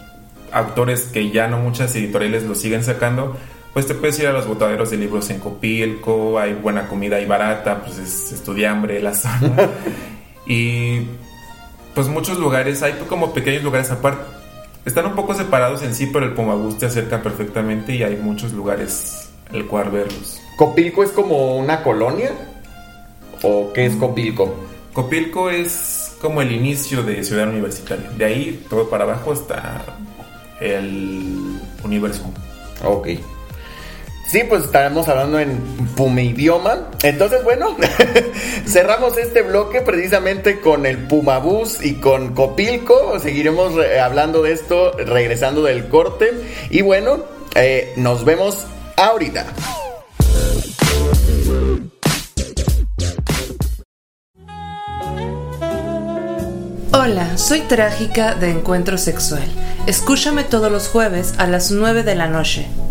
[0.53, 3.35] autores que ya no muchas editoriales lo siguen sacando,
[3.73, 7.25] pues te puedes ir a los botaderos de libros en Copilco, hay buena comida y
[7.25, 9.69] barata, pues es estudiambre la zona.
[10.45, 11.01] y
[11.95, 14.23] pues muchos lugares, hay como pequeños lugares aparte.
[14.85, 18.51] Están un poco separados en sí, pero el Pomabús te acerca perfectamente y hay muchos
[18.51, 20.39] lugares el cual verlos.
[20.57, 22.31] ¿Copilco es como una colonia?
[23.41, 24.53] ¿O qué es Copilco?
[24.93, 28.09] Copilco es como el inicio de Ciudad Universitaria.
[28.17, 29.83] De ahí todo para abajo está
[30.59, 32.31] el universo.
[32.83, 33.07] Ok.
[34.25, 35.57] Sí, pues estaremos hablando en
[35.95, 36.89] Pume idioma.
[37.03, 37.75] Entonces, bueno,
[38.65, 43.19] cerramos este bloque precisamente con el Pumabús y con Copilco.
[43.19, 46.31] Seguiremos hablando de esto regresando del corte.
[46.69, 47.23] Y bueno,
[47.55, 48.65] eh, nos vemos
[48.97, 49.45] ahorita.
[56.93, 59.43] Hola, soy Trágica de Encuentro Sexual.
[59.87, 62.67] Escúchame todos los jueves a las 9 de la noche.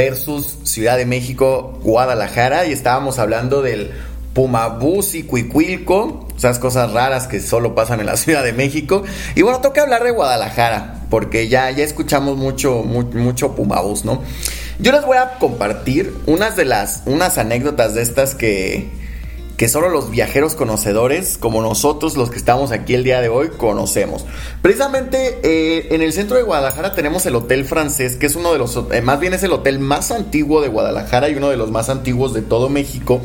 [0.00, 3.90] versus Ciudad de México, Guadalajara, y estábamos hablando del
[4.32, 9.02] Pumabús y Cuicuilco, esas cosas raras que solo pasan en la Ciudad de México.
[9.34, 12.82] Y bueno, toca hablar de Guadalajara, porque ya, ya escuchamos mucho,
[13.54, 14.22] Pumabús, ¿no?
[14.78, 18.88] Yo les voy a compartir unas de las, unas anécdotas de estas que,
[19.60, 23.50] que solo los viajeros conocedores, como nosotros los que estamos aquí el día de hoy,
[23.58, 24.24] conocemos.
[24.62, 28.58] Precisamente eh, en el centro de Guadalajara tenemos el Hotel Francés, que es uno de
[28.58, 31.70] los, eh, más bien es el hotel más antiguo de Guadalajara y uno de los
[31.70, 33.20] más antiguos de todo México,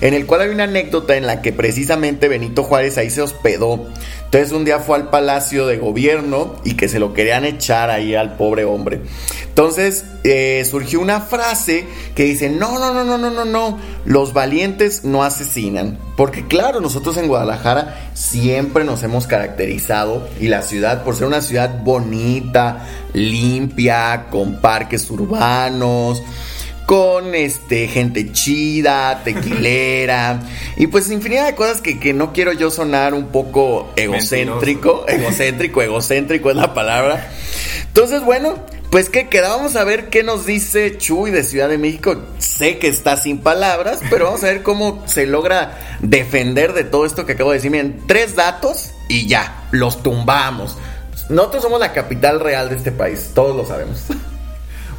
[0.00, 3.86] en el cual hay una anécdota en la que precisamente Benito Juárez ahí se hospedó.
[4.28, 8.14] Entonces un día fue al palacio de gobierno y que se lo querían echar ahí
[8.14, 9.00] al pobre hombre.
[9.48, 14.34] Entonces eh, surgió una frase que dice, no, no, no, no, no, no, no, los
[14.34, 15.98] valientes no asesinan.
[16.14, 21.40] Porque claro, nosotros en Guadalajara siempre nos hemos caracterizado y la ciudad por ser una
[21.40, 26.22] ciudad bonita, limpia, con parques urbanos
[26.88, 30.40] con este gente chida, tequilera
[30.74, 35.82] y pues infinidad de cosas que, que no quiero yo sonar un poco egocéntrico, egocéntrico,
[35.82, 37.30] egocéntrico es la palabra.
[37.88, 38.54] Entonces, bueno,
[38.90, 42.22] pues que quedábamos a ver qué nos dice Chuy de Ciudad de México.
[42.38, 47.04] Sé que está sin palabras, pero vamos a ver cómo se logra defender de todo
[47.04, 47.70] esto que acabo de decir.
[47.70, 50.78] Miren, tres datos y ya, los tumbamos.
[51.28, 54.04] Nosotros somos la capital real de este país, todos lo sabemos.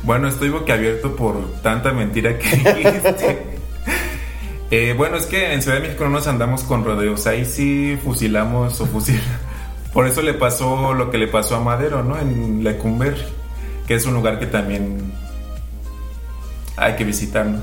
[0.04, 3.40] Bueno, estoy boquiabierto por tanta mentira que dijiste.
[4.72, 7.28] eh, bueno, es que en Ciudad de México no nos andamos con rodeos.
[7.28, 9.28] Ahí sí fusilamos o fusilamos.
[9.94, 12.20] Por eso le pasó lo que le pasó a Madero, ¿no?
[12.20, 13.24] En Lecumberri,
[13.88, 15.12] que es un lugar que también
[16.78, 17.60] hay que visitar, ¿no?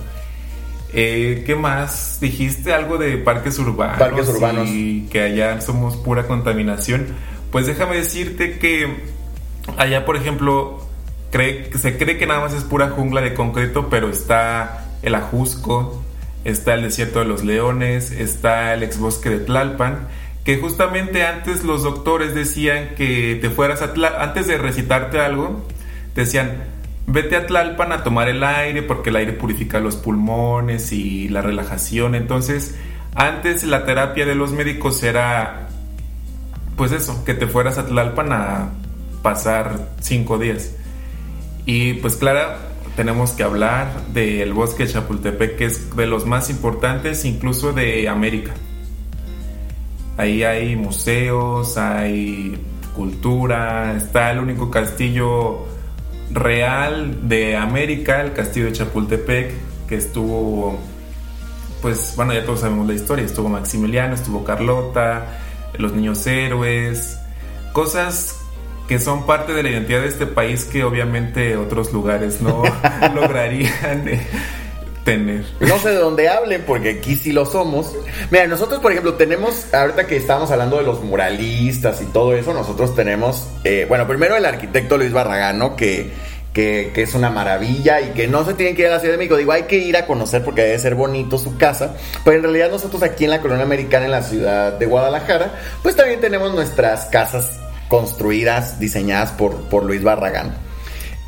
[0.93, 2.19] Eh, ¿Qué más?
[2.21, 3.99] Dijiste algo de parques urbanos.
[3.99, 4.69] Parques urbanos.
[4.69, 7.07] Y que allá somos pura contaminación.
[7.53, 9.05] Pues déjame decirte que
[9.77, 10.86] allá, por ejemplo,
[11.31, 16.03] se cree que nada más es pura jungla de concreto, pero está el Ajusco,
[16.45, 20.09] está el desierto de los leones, está el ex bosque de Tlalpan,
[20.45, 25.67] que justamente antes los doctores decían que te fueras a Tlalpan, antes de recitarte algo,
[26.15, 26.65] decían,
[27.07, 31.43] vete a Tlalpan a tomar el aire porque el aire purifica los pulmones y la
[31.43, 32.15] relajación.
[32.15, 32.77] Entonces,
[33.15, 35.67] antes la terapia de los médicos era
[36.77, 38.69] pues eso, que te fueras a Tlalpan a
[39.23, 40.73] pasar cinco días.
[41.67, 42.59] Y pues Clara,
[42.95, 48.09] tenemos que hablar del bosque de Chapultepec, que es de los más importantes incluso de
[48.09, 48.55] América.
[50.17, 52.59] Ahí hay museos, hay
[52.95, 55.67] cultura, está el único castillo
[56.31, 59.53] real de América, el castillo de Chapultepec,
[59.89, 60.79] que estuvo,
[61.83, 65.39] pues bueno, ya todos sabemos la historia, estuvo Maximiliano, estuvo Carlota,
[65.79, 67.19] los niños héroes,
[67.73, 68.46] cosas
[68.89, 72.63] que son parte de la identidad de este país que obviamente otros lugares no
[73.15, 74.27] lograrían eh,
[75.05, 75.45] tener.
[75.61, 77.95] No sé de dónde hablen, porque aquí sí lo somos.
[78.31, 82.53] Mira, nosotros, por ejemplo, tenemos, ahorita que estábamos hablando de los muralistas y todo eso,
[82.55, 86.11] nosotros tenemos, eh, bueno, primero el arquitecto Luis Barragán, Que,
[86.53, 89.15] que, que, es una maravilla y que no se tienen que ir a la Ciudad
[89.15, 89.37] de México.
[89.37, 91.95] Digo, hay que ir a conocer porque debe ser bonito su casa.
[92.25, 95.97] Pero en realidad nosotros aquí en la colonia americana, en la ciudad de Guadalajara, pues
[95.97, 100.67] también tenemos nuestras casas construidas, diseñadas por, por Luis Barragán.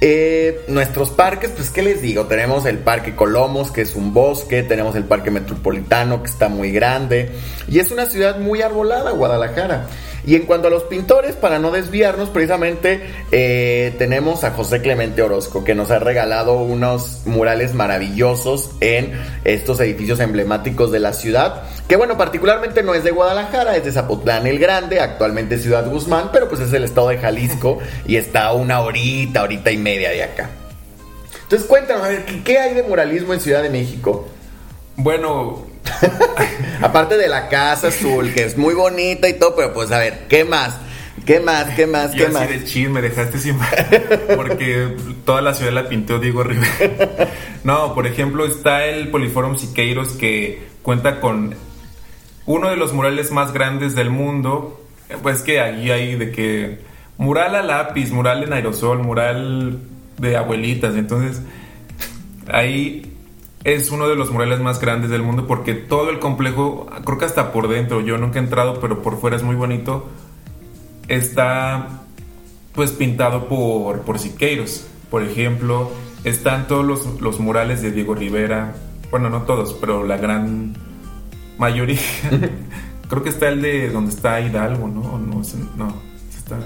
[0.00, 4.62] Eh, nuestros parques, pues qué les digo, tenemos el Parque Colomos, que es un bosque,
[4.62, 7.32] tenemos el Parque Metropolitano, que está muy grande,
[7.66, 9.88] y es una ciudad muy arbolada, Guadalajara.
[10.28, 13.00] Y en cuanto a los pintores, para no desviarnos, precisamente
[13.32, 19.80] eh, tenemos a José Clemente Orozco, que nos ha regalado unos murales maravillosos en estos
[19.80, 21.62] edificios emblemáticos de la ciudad.
[21.88, 26.28] Que bueno, particularmente no es de Guadalajara, es de Zapotlán el Grande, actualmente Ciudad Guzmán,
[26.30, 30.24] pero pues es el estado de Jalisco y está una horita, horita y media de
[30.24, 30.50] acá.
[31.44, 34.28] Entonces cuéntanos, a ver, ¿qué hay de muralismo en Ciudad de México?
[34.96, 35.67] Bueno,
[36.82, 40.26] Aparte de la casa azul, que es muy bonita y todo, pero pues a ver,
[40.28, 40.76] ¿qué más?
[41.28, 41.74] ¿Qué más?
[41.74, 42.12] ¿Qué más?
[42.12, 42.48] ¿Qué más?
[42.48, 43.58] de chill, me dejaste sin
[44.34, 44.96] porque
[45.26, 47.28] toda la ciudad la pintó Diego Rivera.
[47.64, 51.54] No, por ejemplo, está el Poliforum Siqueiros que cuenta con
[52.46, 54.80] uno de los murales más grandes del mundo.
[55.22, 56.78] Pues que ahí hay de que
[57.18, 59.80] mural a lápiz, mural en aerosol, mural
[60.16, 60.94] de abuelitas.
[60.94, 61.42] Entonces,
[62.50, 63.17] ahí
[63.64, 67.24] es uno de los murales más grandes del mundo porque todo el complejo, creo que
[67.24, 70.06] hasta por dentro, yo nunca he entrado, pero por fuera es muy bonito,
[71.08, 72.02] está
[72.74, 74.86] pues pintado por, por Siqueiros.
[75.10, 75.90] Por ejemplo,
[76.24, 76.84] están todos
[77.20, 78.74] los, murales de Diego Rivera,
[79.10, 80.76] bueno, no todos, pero la gran
[81.58, 81.98] mayoría.
[83.08, 85.18] creo que está el de donde está Hidalgo, ¿no?
[85.18, 86.56] No, no, está...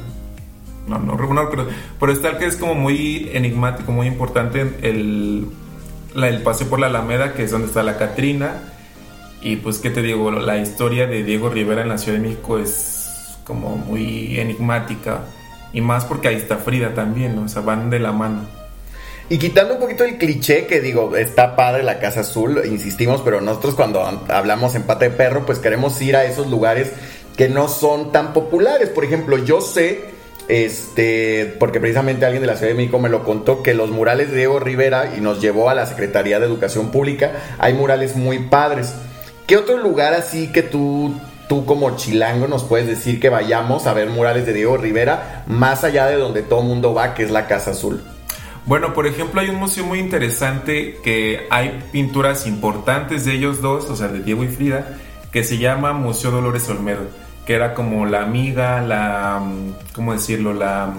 [0.88, 1.68] No, no, no, pero,
[2.00, 5.46] pero está el que es como muy enigmático, muy importante, el
[6.14, 8.62] el paseo por la Alameda, que es donde está la Catrina.
[9.40, 10.30] Y pues, ¿qué te digo?
[10.30, 15.20] La historia de Diego Rivera en la Ciudad de México es como muy enigmática.
[15.72, 17.42] Y más porque ahí está Frida también, ¿no?
[17.42, 18.46] O sea, van de la mano.
[19.28, 23.40] Y quitando un poquito el cliché que digo, está padre la Casa Azul, insistimos, pero
[23.40, 26.92] nosotros cuando hablamos en Pata de Perro, pues queremos ir a esos lugares
[27.36, 28.90] que no son tan populares.
[28.90, 30.10] Por ejemplo, yo sé
[30.48, 34.30] este, porque precisamente alguien de la Ciudad de México me lo contó, que los murales
[34.30, 38.38] de Diego Rivera y nos llevó a la Secretaría de Educación Pública, hay murales muy
[38.40, 38.94] padres.
[39.46, 41.14] ¿Qué otro lugar así que tú,
[41.48, 45.84] tú como chilango nos puedes decir que vayamos a ver murales de Diego Rivera más
[45.84, 48.02] allá de donde todo el mundo va, que es la Casa Azul?
[48.64, 53.90] Bueno, por ejemplo, hay un museo muy interesante que hay pinturas importantes de ellos dos,
[53.90, 54.98] o sea, de Diego y Frida,
[55.32, 59.42] que se llama Museo Dolores Olmedo que era como la amiga, la...
[59.94, 60.52] ¿Cómo decirlo?
[60.52, 60.92] La...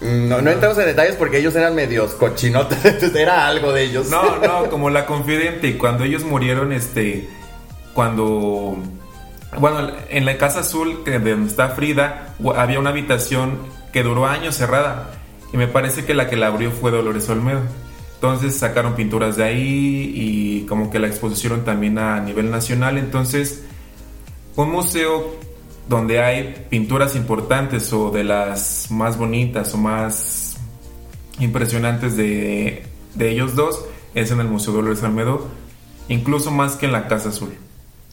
[0.00, 4.08] No, no entramos en detalles porque ellos eran medios cochinotes, era algo de ellos.
[4.10, 5.68] No, no, como la confidente.
[5.68, 7.28] Y cuando ellos murieron, este,
[7.94, 8.76] cuando,
[9.58, 13.58] bueno, en la casa azul, que donde está Frida, había una habitación
[13.92, 15.10] que duró años cerrada.
[15.52, 17.62] Y me parece que la que la abrió fue Dolores Olmedo.
[18.14, 22.98] Entonces sacaron pinturas de ahí y como que la expusieron también a nivel nacional.
[22.98, 23.62] Entonces
[24.56, 25.34] un museo
[25.88, 30.56] donde hay pinturas importantes o de las más bonitas o más
[31.38, 32.84] impresionantes de,
[33.18, 35.46] ellos dos es en el Museo Dolores Almedo,
[36.08, 37.52] incluso más que en la Casa Azul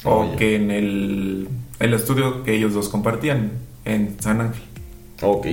[0.03, 1.47] o que en el,
[1.79, 3.53] el, estudio que ellos dos compartían
[3.85, 4.63] en San Ángel.
[5.21, 5.47] Ok.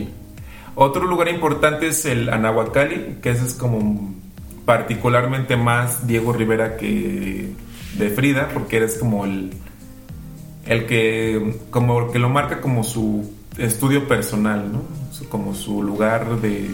[0.74, 4.12] Otro lugar importante es el Anahuacali, que ese es como
[4.64, 7.48] particularmente más Diego Rivera que
[7.96, 9.52] de Frida, porque eres como el
[10.70, 13.28] el que como que lo marca como su
[13.58, 14.84] estudio personal, ¿no?
[15.28, 16.70] Como su lugar de,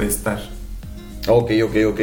[0.00, 0.40] estar.
[1.28, 2.00] Ok, ok, ok.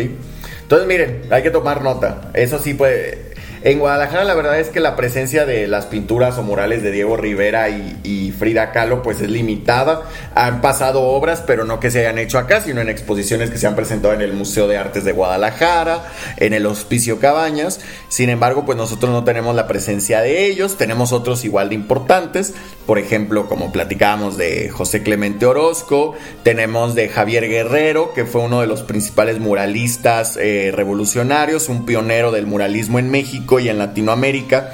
[0.62, 2.30] Entonces miren, hay que tomar nota.
[2.36, 3.31] Eso sí puede...
[3.64, 7.16] En Guadalajara la verdad es que la presencia de las pinturas o murales de Diego
[7.16, 10.02] Rivera y, Frida Kahlo pues es limitada.
[10.34, 13.68] Han pasado obras, pero no que se hayan hecho acá, sino en exposiciones que se
[13.68, 17.82] han presentado en el Museo de Artes de Guadalajara, en el Hospicio Cabañas.
[18.08, 22.56] Sin embargo, pues nosotros no tenemos la presencia de ellos, tenemos otros igual de importantes,
[22.88, 28.62] por ejemplo, como platicábamos de José Clemente Orozco, tenemos de Javier Guerrero, que fue uno
[28.62, 34.72] de los principales muralistas eh, revolucionarios, un pionero del muralismo en México y en Latinoamérica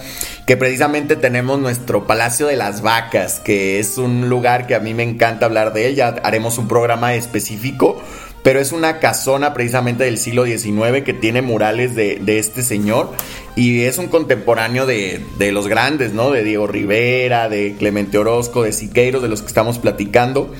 [0.47, 4.93] que precisamente tenemos nuestro Palacio de las Vacas, que es un lugar que a mí
[4.93, 8.01] me encanta hablar de él, ya haremos un programa específico,
[8.43, 13.11] pero es una casona precisamente del siglo XIX que tiene murales de, este señor
[13.57, 16.31] y es un contemporáneo de, de, los grandes, ¿no?
[16.31, 20.53] De Diego Rivera, de Clemente Orozco, de Siqueiros, de los que estamos platicando.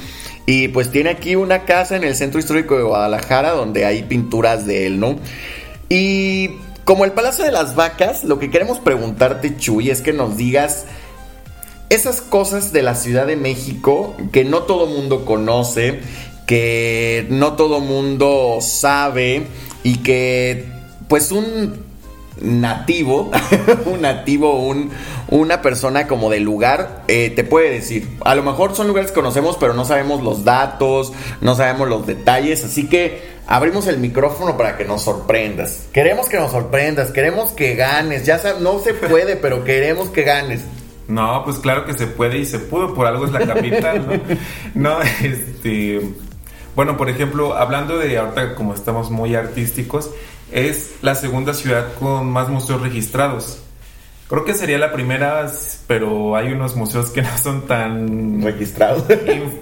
[0.46, 4.66] Y pues tiene aquí una casa en el centro histórico de Guadalajara donde hay pinturas
[4.66, 5.18] de él, ¿no?
[5.88, 6.52] Y
[6.88, 10.86] como el Palacio de las Vacas, lo que queremos preguntarte, Chuy, es que nos digas
[11.90, 16.00] esas cosas de la Ciudad de México que no todo mundo conoce,
[16.46, 19.48] que no todo mundo sabe
[19.84, 20.66] y que
[21.10, 21.87] pues un
[22.42, 23.32] nativo,
[23.86, 24.92] un nativo, un,
[25.30, 28.08] una persona como del lugar, eh, te puede decir.
[28.26, 32.06] A lo mejor son lugares que conocemos, pero no sabemos los datos, no sabemos los
[32.06, 35.88] detalles, así que abrimos el micrófono para que nos sorprendas.
[35.94, 38.26] Queremos que nos sorprendas, queremos que ganes.
[38.26, 40.62] Ya sabes, no se puede, pero queremos que ganes.
[41.08, 44.06] No, pues claro que se puede y se pudo, por algo es la capital,
[44.74, 44.90] ¿no?
[44.98, 46.02] no, este.
[46.76, 50.12] Bueno, por ejemplo, hablando de ahorita como estamos muy artísticos,
[50.52, 53.60] es la segunda ciudad con más museos registrados.
[54.30, 55.50] Creo que sería la primera,
[55.88, 59.06] pero hay unos museos que no son tan registrados,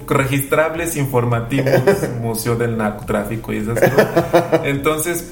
[0.07, 1.81] registrables, informativos,
[2.21, 4.61] Museo del Narcotráfico y esas cosas.
[4.63, 5.31] Entonces,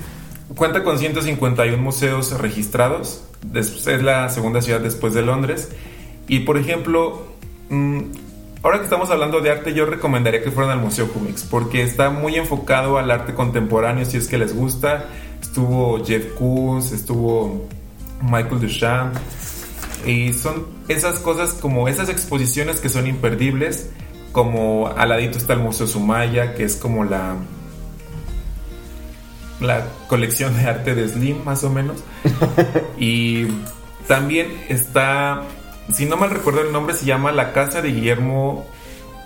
[0.55, 3.23] cuenta con 151 museos registrados.
[3.55, 5.69] Es la segunda ciudad después de Londres.
[6.27, 7.23] Y por ejemplo,
[7.69, 8.01] mm,
[8.61, 12.11] ahora que estamos hablando de arte, yo recomendaría que fueran al Museo Cummings, porque está
[12.11, 15.05] muy enfocado al arte contemporáneo, si es que les gusta.
[15.53, 17.67] Estuvo Jeff Koons, estuvo
[18.23, 19.15] Michael Duchamp.
[20.03, 23.91] Y son esas cosas como esas exposiciones que son imperdibles,
[24.31, 27.35] como al ladito está el Museo Sumaya, que es como la
[29.61, 32.03] la colección de arte de Slim, más o menos.
[32.97, 33.45] y
[34.07, 35.43] también está,
[35.91, 38.65] si no mal recuerdo el nombre, se llama la casa de Guillermo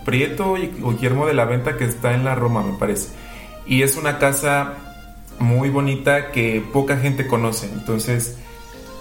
[0.03, 3.11] Prieto o Guillermo de la Venta, que está en la Roma, me parece.
[3.65, 4.86] Y es una casa
[5.39, 7.67] muy bonita que poca gente conoce.
[7.71, 8.37] Entonces,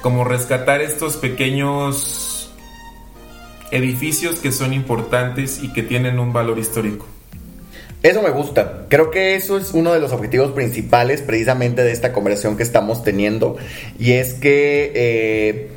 [0.03, 2.51] como rescatar estos pequeños
[3.71, 7.07] edificios que son importantes y que tienen un valor histórico.
[8.03, 8.87] Eso me gusta.
[8.89, 13.03] Creo que eso es uno de los objetivos principales precisamente de esta conversación que estamos
[13.03, 13.57] teniendo.
[13.99, 15.71] Y es que eh,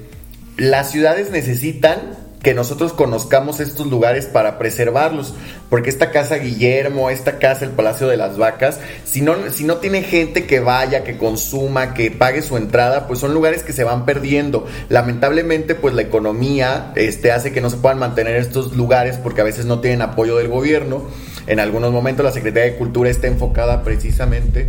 [0.57, 5.33] las ciudades necesitan que nosotros conozcamos estos lugares para preservarlos,
[5.69, 9.77] porque esta casa Guillermo, esta casa el Palacio de las Vacas, si no, si no
[9.77, 13.83] tiene gente que vaya, que consuma, que pague su entrada, pues son lugares que se
[13.83, 14.65] van perdiendo.
[14.87, 19.45] Lamentablemente, pues la economía este, hace que no se puedan mantener estos lugares porque a
[19.45, 21.03] veces no tienen apoyo del gobierno.
[21.47, 24.67] En algunos momentos la Secretaría de Cultura está enfocada precisamente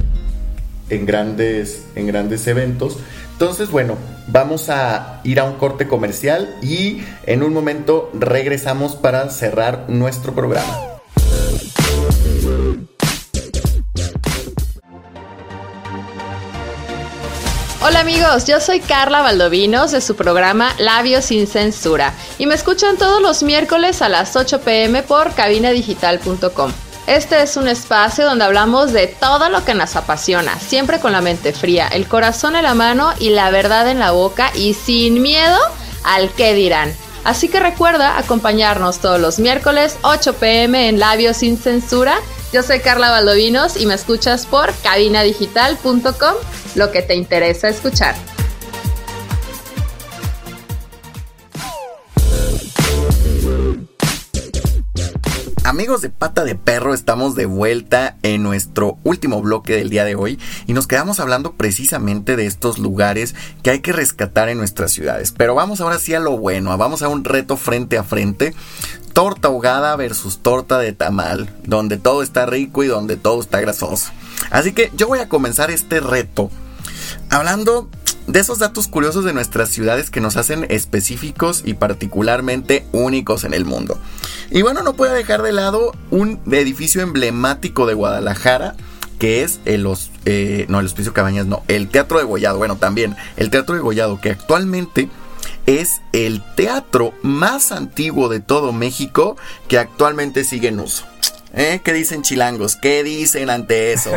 [0.91, 2.99] en grandes, en grandes eventos.
[3.33, 9.31] Entonces, bueno, vamos a ir a un corte comercial y en un momento regresamos para
[9.31, 10.91] cerrar nuestro programa.
[17.83, 22.99] Hola amigos, yo soy Carla Valdovinos de su programa Labios sin Censura y me escuchan
[22.99, 26.73] todos los miércoles a las 8 pm por cabinadigital.com.
[27.11, 31.21] Este es un espacio donde hablamos de todo lo que nos apasiona, siempre con la
[31.21, 35.21] mente fría, el corazón en la mano y la verdad en la boca y sin
[35.21, 35.59] miedo
[36.05, 36.95] al qué dirán.
[37.25, 42.15] Así que recuerda acompañarnos todos los miércoles 8 pm en Labios sin Censura.
[42.53, 46.35] Yo soy Carla Valdovinos y me escuchas por cabinadigital.com,
[46.77, 48.15] lo que te interesa escuchar.
[55.71, 60.17] Amigos de Pata de Perro, estamos de vuelta en nuestro último bloque del día de
[60.17, 64.91] hoy y nos quedamos hablando precisamente de estos lugares que hay que rescatar en nuestras
[64.91, 65.31] ciudades.
[65.31, 68.53] Pero vamos ahora sí a lo bueno, vamos a un reto frente a frente.
[69.13, 74.11] Torta ahogada versus torta de tamal, donde todo está rico y donde todo está grasoso.
[74.51, 76.51] Así que yo voy a comenzar este reto
[77.29, 77.89] hablando
[78.33, 83.55] de esos datos curiosos de nuestras ciudades que nos hacen específicos y particularmente únicos en
[83.55, 83.99] el mundo.
[84.51, 88.77] Y bueno, no puedo dejar de lado un edificio emblemático de Guadalajara,
[89.19, 89.87] que es el,
[90.27, 93.81] eh, no, el Hospicio Cabañas, no, el Teatro de Gollado, bueno, también el Teatro de
[93.81, 95.09] Gollado, que actualmente
[95.67, 99.37] es el teatro más antiguo de todo México
[99.69, 101.05] que actualmente sigue en uso.
[101.53, 101.81] ¿Eh?
[101.83, 102.77] ¿Qué dicen chilangos?
[102.77, 104.11] ¿Qué dicen ante eso?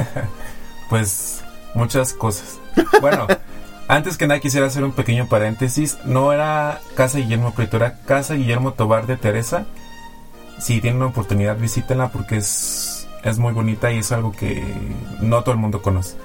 [0.89, 1.41] pues
[1.73, 2.59] muchas cosas.
[3.01, 3.27] Bueno,
[3.93, 5.99] antes que nada quisiera hacer un pequeño paréntesis.
[6.03, 9.65] No era Casa Guillermo Prieto, era Casa Guillermo Tobar de Teresa.
[10.59, 14.63] Si tienen una oportunidad, visítenla porque es, es muy bonita y es algo que
[15.21, 16.17] no todo el mundo conoce.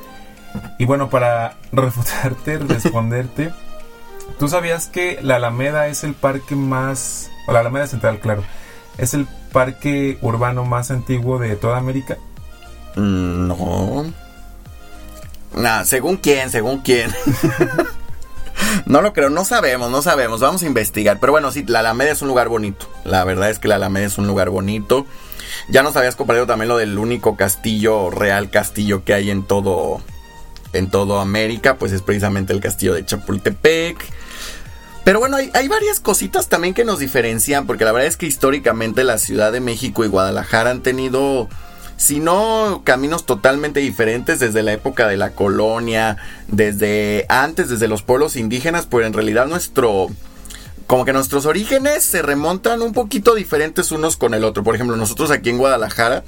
[0.79, 3.53] Y bueno, para refutarte, responderte,
[4.39, 7.31] ¿tú sabías que la Alameda es el parque más...
[7.49, 8.45] la Alameda Central, claro,
[8.97, 12.17] es el parque urbano más antiguo de toda América?
[12.97, 14.28] Mm, no.
[15.55, 17.11] Nah, según quién, según quién.
[18.87, 20.41] no lo creo, no sabemos, no sabemos.
[20.41, 21.19] Vamos a investigar.
[21.21, 22.87] Pero bueno, sí, la Alameda es un lugar bonito.
[23.05, 25.07] La verdad es que la Alameda es un lugar bonito.
[25.69, 30.01] Ya nos habías compartido también lo del único castillo, real castillo que hay en todo,
[30.73, 33.99] en todo América, pues es precisamente el castillo de Chapultepec.
[35.05, 38.27] Pero bueno, hay, hay, varias cositas también que nos diferencian, porque la verdad es que
[38.27, 41.49] históricamente la Ciudad de México y Guadalajara han tenido
[41.99, 48.37] sino caminos totalmente diferentes desde la época de la colonia, desde antes, desde los pueblos
[48.37, 50.07] indígenas, pues en realidad nuestro
[50.87, 54.65] como que nuestros orígenes se remontan un poquito diferentes unos con el otro.
[54.65, 56.25] Por ejemplo, nosotros aquí en Guadalajara,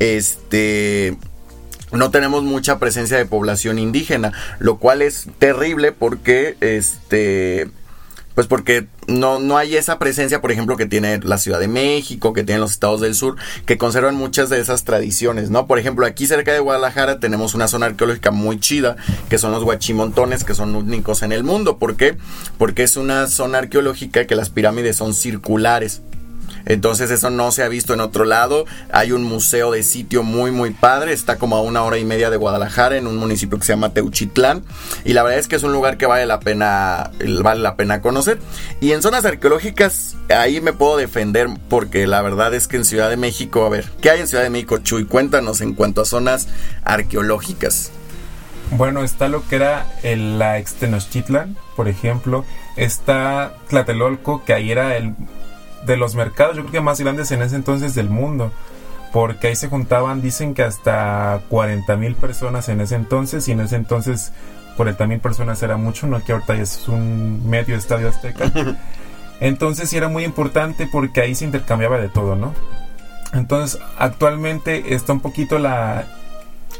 [0.00, 1.16] este
[1.92, 7.70] no tenemos mucha presencia de población indígena, lo cual es terrible porque este
[8.34, 12.32] pues porque no, no hay esa presencia, por ejemplo, que tiene la Ciudad de México,
[12.32, 15.66] que tienen los estados del sur, que conservan muchas de esas tradiciones, ¿no?
[15.66, 18.96] Por ejemplo, aquí cerca de Guadalajara tenemos una zona arqueológica muy chida,
[19.28, 21.78] que son los guachimontones, que son únicos en el mundo.
[21.78, 22.16] ¿Por qué?
[22.58, 26.02] Porque es una zona arqueológica que las pirámides son circulares.
[26.66, 28.66] Entonces eso no se ha visto en otro lado.
[28.92, 31.12] Hay un museo de sitio muy muy padre.
[31.12, 33.94] Está como a una hora y media de Guadalajara en un municipio que se llama
[33.94, 34.64] Teuchitlán.
[35.04, 37.10] Y la verdad es que es un lugar que vale la pena,
[37.42, 38.38] vale la pena conocer.
[38.80, 43.10] Y en zonas arqueológicas ahí me puedo defender porque la verdad es que en Ciudad
[43.10, 45.04] de México, a ver, ¿qué hay en Ciudad de México, Chuy?
[45.04, 46.48] Cuéntanos en cuanto a zonas
[46.84, 47.92] arqueológicas.
[48.72, 50.76] Bueno, está lo que era el, la ex
[51.76, 52.44] por ejemplo.
[52.76, 55.14] Está Tlatelolco, que ahí era el
[55.86, 58.52] de los mercados, yo creo que más grandes en ese entonces del mundo.
[59.12, 63.60] Porque ahí se juntaban, dicen que hasta 40 mil personas en ese entonces, y en
[63.60, 64.32] ese entonces
[64.76, 68.50] 40 mil personas era mucho, no que ahorita es un medio estadio azteca.
[69.40, 72.54] Entonces sí era muy importante porque ahí se intercambiaba de todo, ¿no?
[73.32, 76.06] Entonces actualmente está un poquito la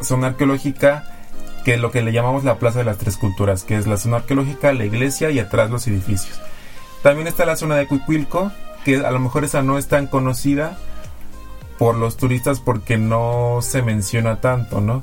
[0.00, 1.04] zona arqueológica
[1.64, 3.96] que es lo que le llamamos la Plaza de las Tres Culturas, que es la
[3.96, 6.40] zona arqueológica, la iglesia y atrás los edificios.
[7.02, 8.52] También está la zona de Cuicuilco,
[8.84, 10.78] que a lo mejor esa no es tan conocida
[11.78, 15.02] por los turistas porque no se menciona tanto, ¿no?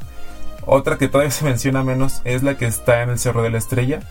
[0.65, 3.57] Otra que todavía se menciona menos es la que está en el Cerro de la
[3.57, 4.01] Estrella,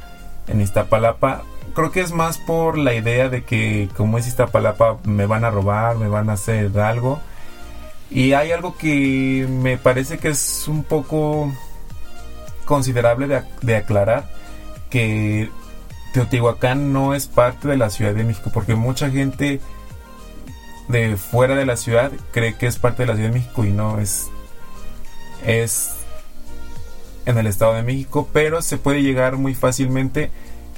[0.48, 1.42] en Iztapalapa.
[1.74, 5.50] Creo que es más por la idea de que como es Iztapalapa me van a
[5.50, 7.20] robar, me van a hacer algo.
[8.10, 11.52] Y hay algo que me parece que es un poco
[12.64, 14.28] considerable de, aclarar,
[14.90, 15.50] que
[16.12, 19.60] Teotihuacán no es parte de la Ciudad de México, porque mucha gente
[20.88, 23.70] de fuera de la ciudad cree que es parte de la Ciudad de México y
[23.70, 24.28] no es
[25.46, 25.90] es
[27.26, 30.30] en el Estado de México, pero se puede llegar muy fácilmente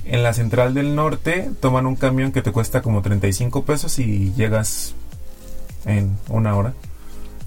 [0.04, 4.32] en la Central del Norte, toman un camión que te cuesta como 35 pesos y
[4.34, 4.94] llegas
[5.84, 6.74] en una hora.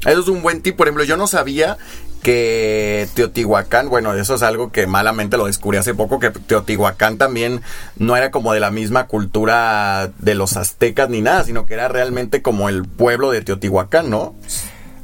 [0.06, 1.78] Eso es un buen tip, por ejemplo, yo no sabía
[2.24, 7.62] que Teotihuacán, bueno, eso es algo que malamente lo descubrí hace poco, que Teotihuacán también
[7.98, 11.90] no era como de la misma cultura de los aztecas ni nada, sino que era
[11.90, 14.34] realmente como el pueblo de Teotihuacán, ¿no?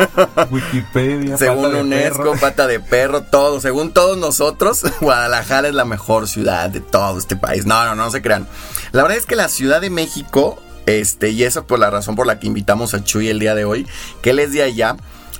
[0.50, 2.40] Wikipedia, Según pata de UNESCO, perro.
[2.40, 3.60] pata de perro, todo.
[3.60, 7.66] Según todos nosotros, Guadalajara es la mejor ciudad de todo este país.
[7.66, 8.46] No, no, no se crean.
[8.92, 12.26] La verdad es que la Ciudad de México, este, y esa por la razón por
[12.26, 13.86] la que invitamos a Chuy el día de hoy,
[14.22, 14.96] que él es de allá.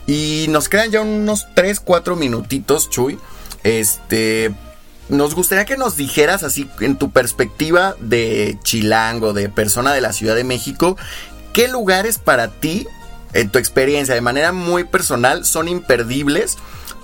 [0.06, 3.18] Y nos quedan ya unos 3, 4 minutitos, Chuy.
[3.64, 4.54] Este,
[5.08, 10.12] nos gustaría que nos dijeras así en tu perspectiva de chilango, de persona de la
[10.12, 10.96] Ciudad de México,
[11.56, 12.86] ¿qué lugares para ti,
[13.32, 16.58] en tu experiencia, de manera muy personal, son imperdibles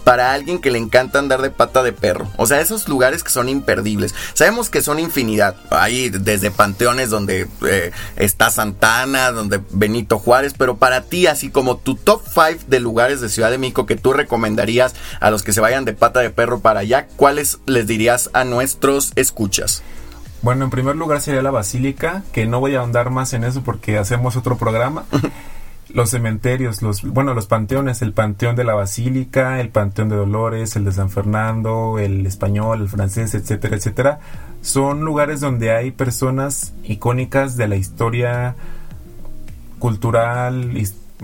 [0.05, 2.31] para alguien que le encanta andar de pata de perro?
[2.37, 4.15] O sea, esos lugares que son imperdibles.
[4.35, 5.57] Sabemos que son infinidad.
[5.71, 11.79] Hay desde panteones donde eh, está Santana, donde Benito Juárez, pero para ti, así como
[11.79, 15.55] tu top 5 de lugares de Ciudad de México que tú recomendarías a los que
[15.55, 19.83] se vayan de pata de perro para allá, ¿cuáles les dirías a nuestros escuchas?
[20.43, 23.63] Bueno, en primer lugar sería la Basílica, que no voy a ahondar más en eso
[23.63, 25.05] porque hacemos otro programa.
[25.95, 30.75] los cementerios, los bueno, los panteones, el Panteón de la Basílica, el Panteón de Dolores,
[30.77, 34.21] el de San Fernando, el español, el francés, etcétera, etcétera,
[34.63, 38.55] son lugares donde hay personas icónicas de la historia
[39.79, 40.73] cultural,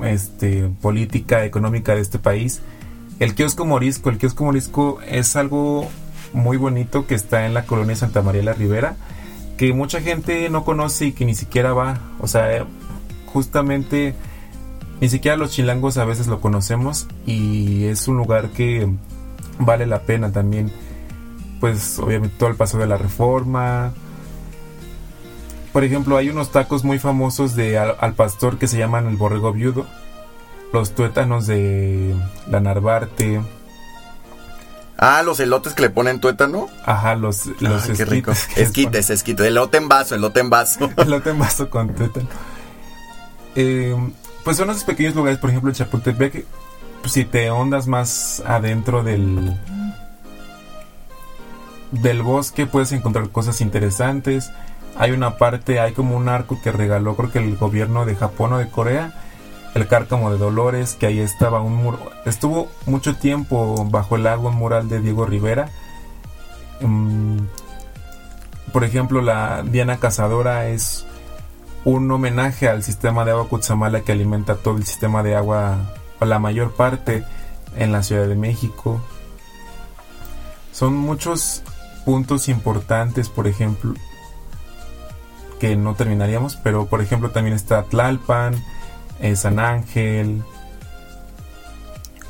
[0.04, 2.60] este, política, económica de este país.
[3.20, 5.88] El kiosco morisco, el kiosco morisco es algo
[6.32, 8.96] muy bonito que está en la colonia Santa María la Ribera,
[9.56, 11.98] que mucha gente no conoce y que ni siquiera va.
[12.20, 12.64] O sea, eh,
[13.26, 14.14] justamente
[15.00, 18.88] ni siquiera los chilangos a veces lo conocemos y es un lugar que
[19.58, 20.72] vale la pena también.
[21.60, 23.92] Pues obviamente todo el paso de la reforma.
[25.72, 29.16] Por ejemplo, hay unos tacos muy famosos de al, al pastor que se llaman el
[29.16, 29.86] borrego viudo.
[30.72, 32.14] Los tuétanos de
[32.48, 33.40] la Narvarte.
[34.98, 36.68] Ah, los elotes que le ponen tuétano.
[36.84, 38.32] Ajá, los, los Ah, qué rico.
[38.32, 39.46] esquites les Esquites, esquites.
[39.46, 40.90] Elote en vaso, elote en vaso.
[40.96, 42.26] elote en vaso con tuétano.
[43.54, 43.96] Eh,
[44.44, 46.44] pues son esos pequeños lugares, por ejemplo, en Chapultepec,
[47.00, 49.56] pues, si te ondas más adentro del
[51.90, 54.50] del bosque puedes encontrar cosas interesantes.
[54.96, 58.52] Hay una parte, hay como un arco que regaló creo que el gobierno de Japón
[58.52, 59.12] o de Corea,
[59.74, 64.50] el cárcamo de Dolores, que ahí estaba un muro, estuvo mucho tiempo bajo el agua
[64.50, 65.68] mural de Diego Rivera.
[66.80, 67.38] Mm,
[68.72, 71.06] por ejemplo, la Diana Cazadora es
[71.84, 75.78] un homenaje al sistema de agua Cutzamala que alimenta todo el sistema de agua,
[76.20, 77.24] o la mayor parte,
[77.76, 79.00] en la Ciudad de México.
[80.72, 81.62] Son muchos
[82.04, 83.94] puntos importantes, por ejemplo,
[85.58, 88.54] que no terminaríamos, pero por ejemplo también está Tlalpan,
[89.20, 90.42] eh, San Ángel,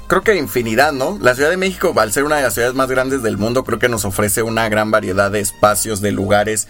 [0.08, 1.18] Creo que infinidad, ¿no?
[1.20, 3.78] La Ciudad de México, al ser una de las ciudades más grandes del mundo, creo
[3.78, 6.66] que nos ofrece una gran variedad de espacios, de lugares.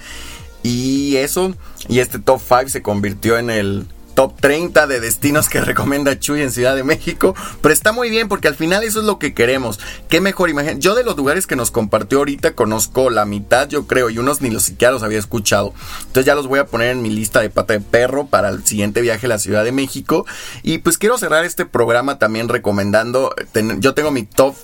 [0.65, 1.55] Y eso,
[1.87, 3.87] y este top 5 se convirtió en el
[4.19, 7.37] top 30 de destinos que recomienda Chuy en Ciudad de México.
[7.63, 9.79] Pero está muy bien porque al final eso es lo que queremos.
[10.09, 10.81] Qué mejor imagen.
[10.81, 14.41] Yo de los lugares que nos compartió ahorita conozco la mitad, yo creo, y unos
[14.41, 15.73] ni los siquiera los había escuchado.
[16.01, 18.67] Entonces ya los voy a poner en mi lista de pata de perro para el
[18.67, 20.27] siguiente viaje a la Ciudad de México.
[20.65, 23.33] Y pues quiero cerrar este programa también recomendando.
[23.53, 24.57] ten- yo tengo mi top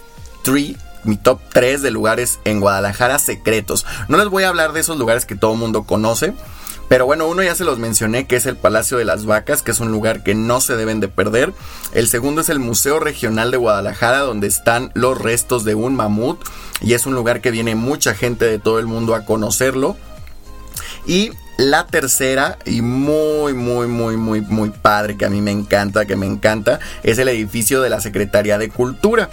[0.42, 0.74] 3
[1.04, 3.86] mi top 3 de lugares en Guadalajara secretos.
[4.08, 6.32] No les voy a hablar de esos lugares que todo el mundo conoce.
[6.88, 9.70] Pero bueno, uno ya se los mencioné, que es el Palacio de las Vacas, que
[9.70, 11.52] es un lugar que no se deben de perder.
[11.92, 16.38] El segundo es el Museo Regional de Guadalajara, donde están los restos de un mamut.
[16.80, 19.96] Y es un lugar que viene mucha gente de todo el mundo a conocerlo.
[21.06, 26.04] Y la tercera, y muy, muy, muy, muy, muy padre, que a mí me encanta,
[26.04, 29.30] que me encanta, es el edificio de la Secretaría de Cultura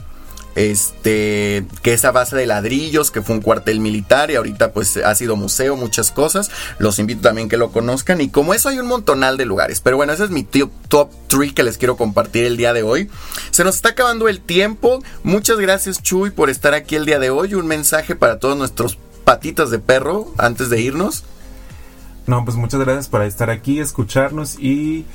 [0.55, 4.97] este que es a base de ladrillos que fue un cuartel militar y ahorita pues
[4.97, 6.51] ha sido museo muchas cosas.
[6.77, 8.21] Los invito también que lo conozcan.
[8.21, 9.81] Y como eso hay un montonal de lugares.
[9.81, 12.83] Pero bueno ese es mi top, top 3 que les quiero compartir el día de
[12.83, 13.09] hoy.
[13.51, 15.03] Se nos está acabando el tiempo.
[15.23, 17.53] Muchas gracias Chuy por estar aquí el día de hoy.
[17.55, 21.23] Un mensaje para todos nuestros patitas de perro antes de irnos.
[22.27, 25.05] No, pues muchas gracias por estar aquí, escucharnos y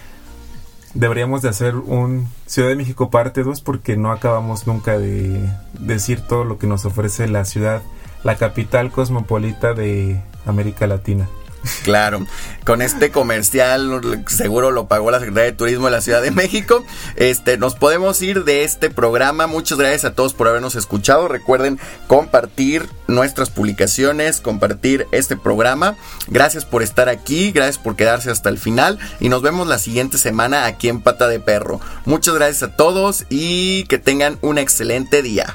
[0.97, 6.21] deberíamos de hacer un Ciudad de México parte 2 porque no acabamos nunca de decir
[6.21, 7.83] todo lo que nos ofrece la ciudad,
[8.25, 11.29] la capital cosmopolita de América Latina.
[11.85, 12.27] Claro,
[12.64, 16.85] con este comercial seguro lo pagó la Secretaría de Turismo de la Ciudad de México.
[17.17, 19.47] Este, nos podemos ir de este programa.
[19.47, 21.29] Muchas gracias a todos por habernos escuchado.
[21.29, 25.97] Recuerden compartir nuestras publicaciones, compartir este programa.
[26.29, 30.19] Gracias por estar aquí, gracias por quedarse hasta el final y nos vemos la siguiente
[30.19, 31.81] semana aquí en Pata de Perro.
[32.05, 35.55] Muchas gracias a todos y que tengan un excelente día.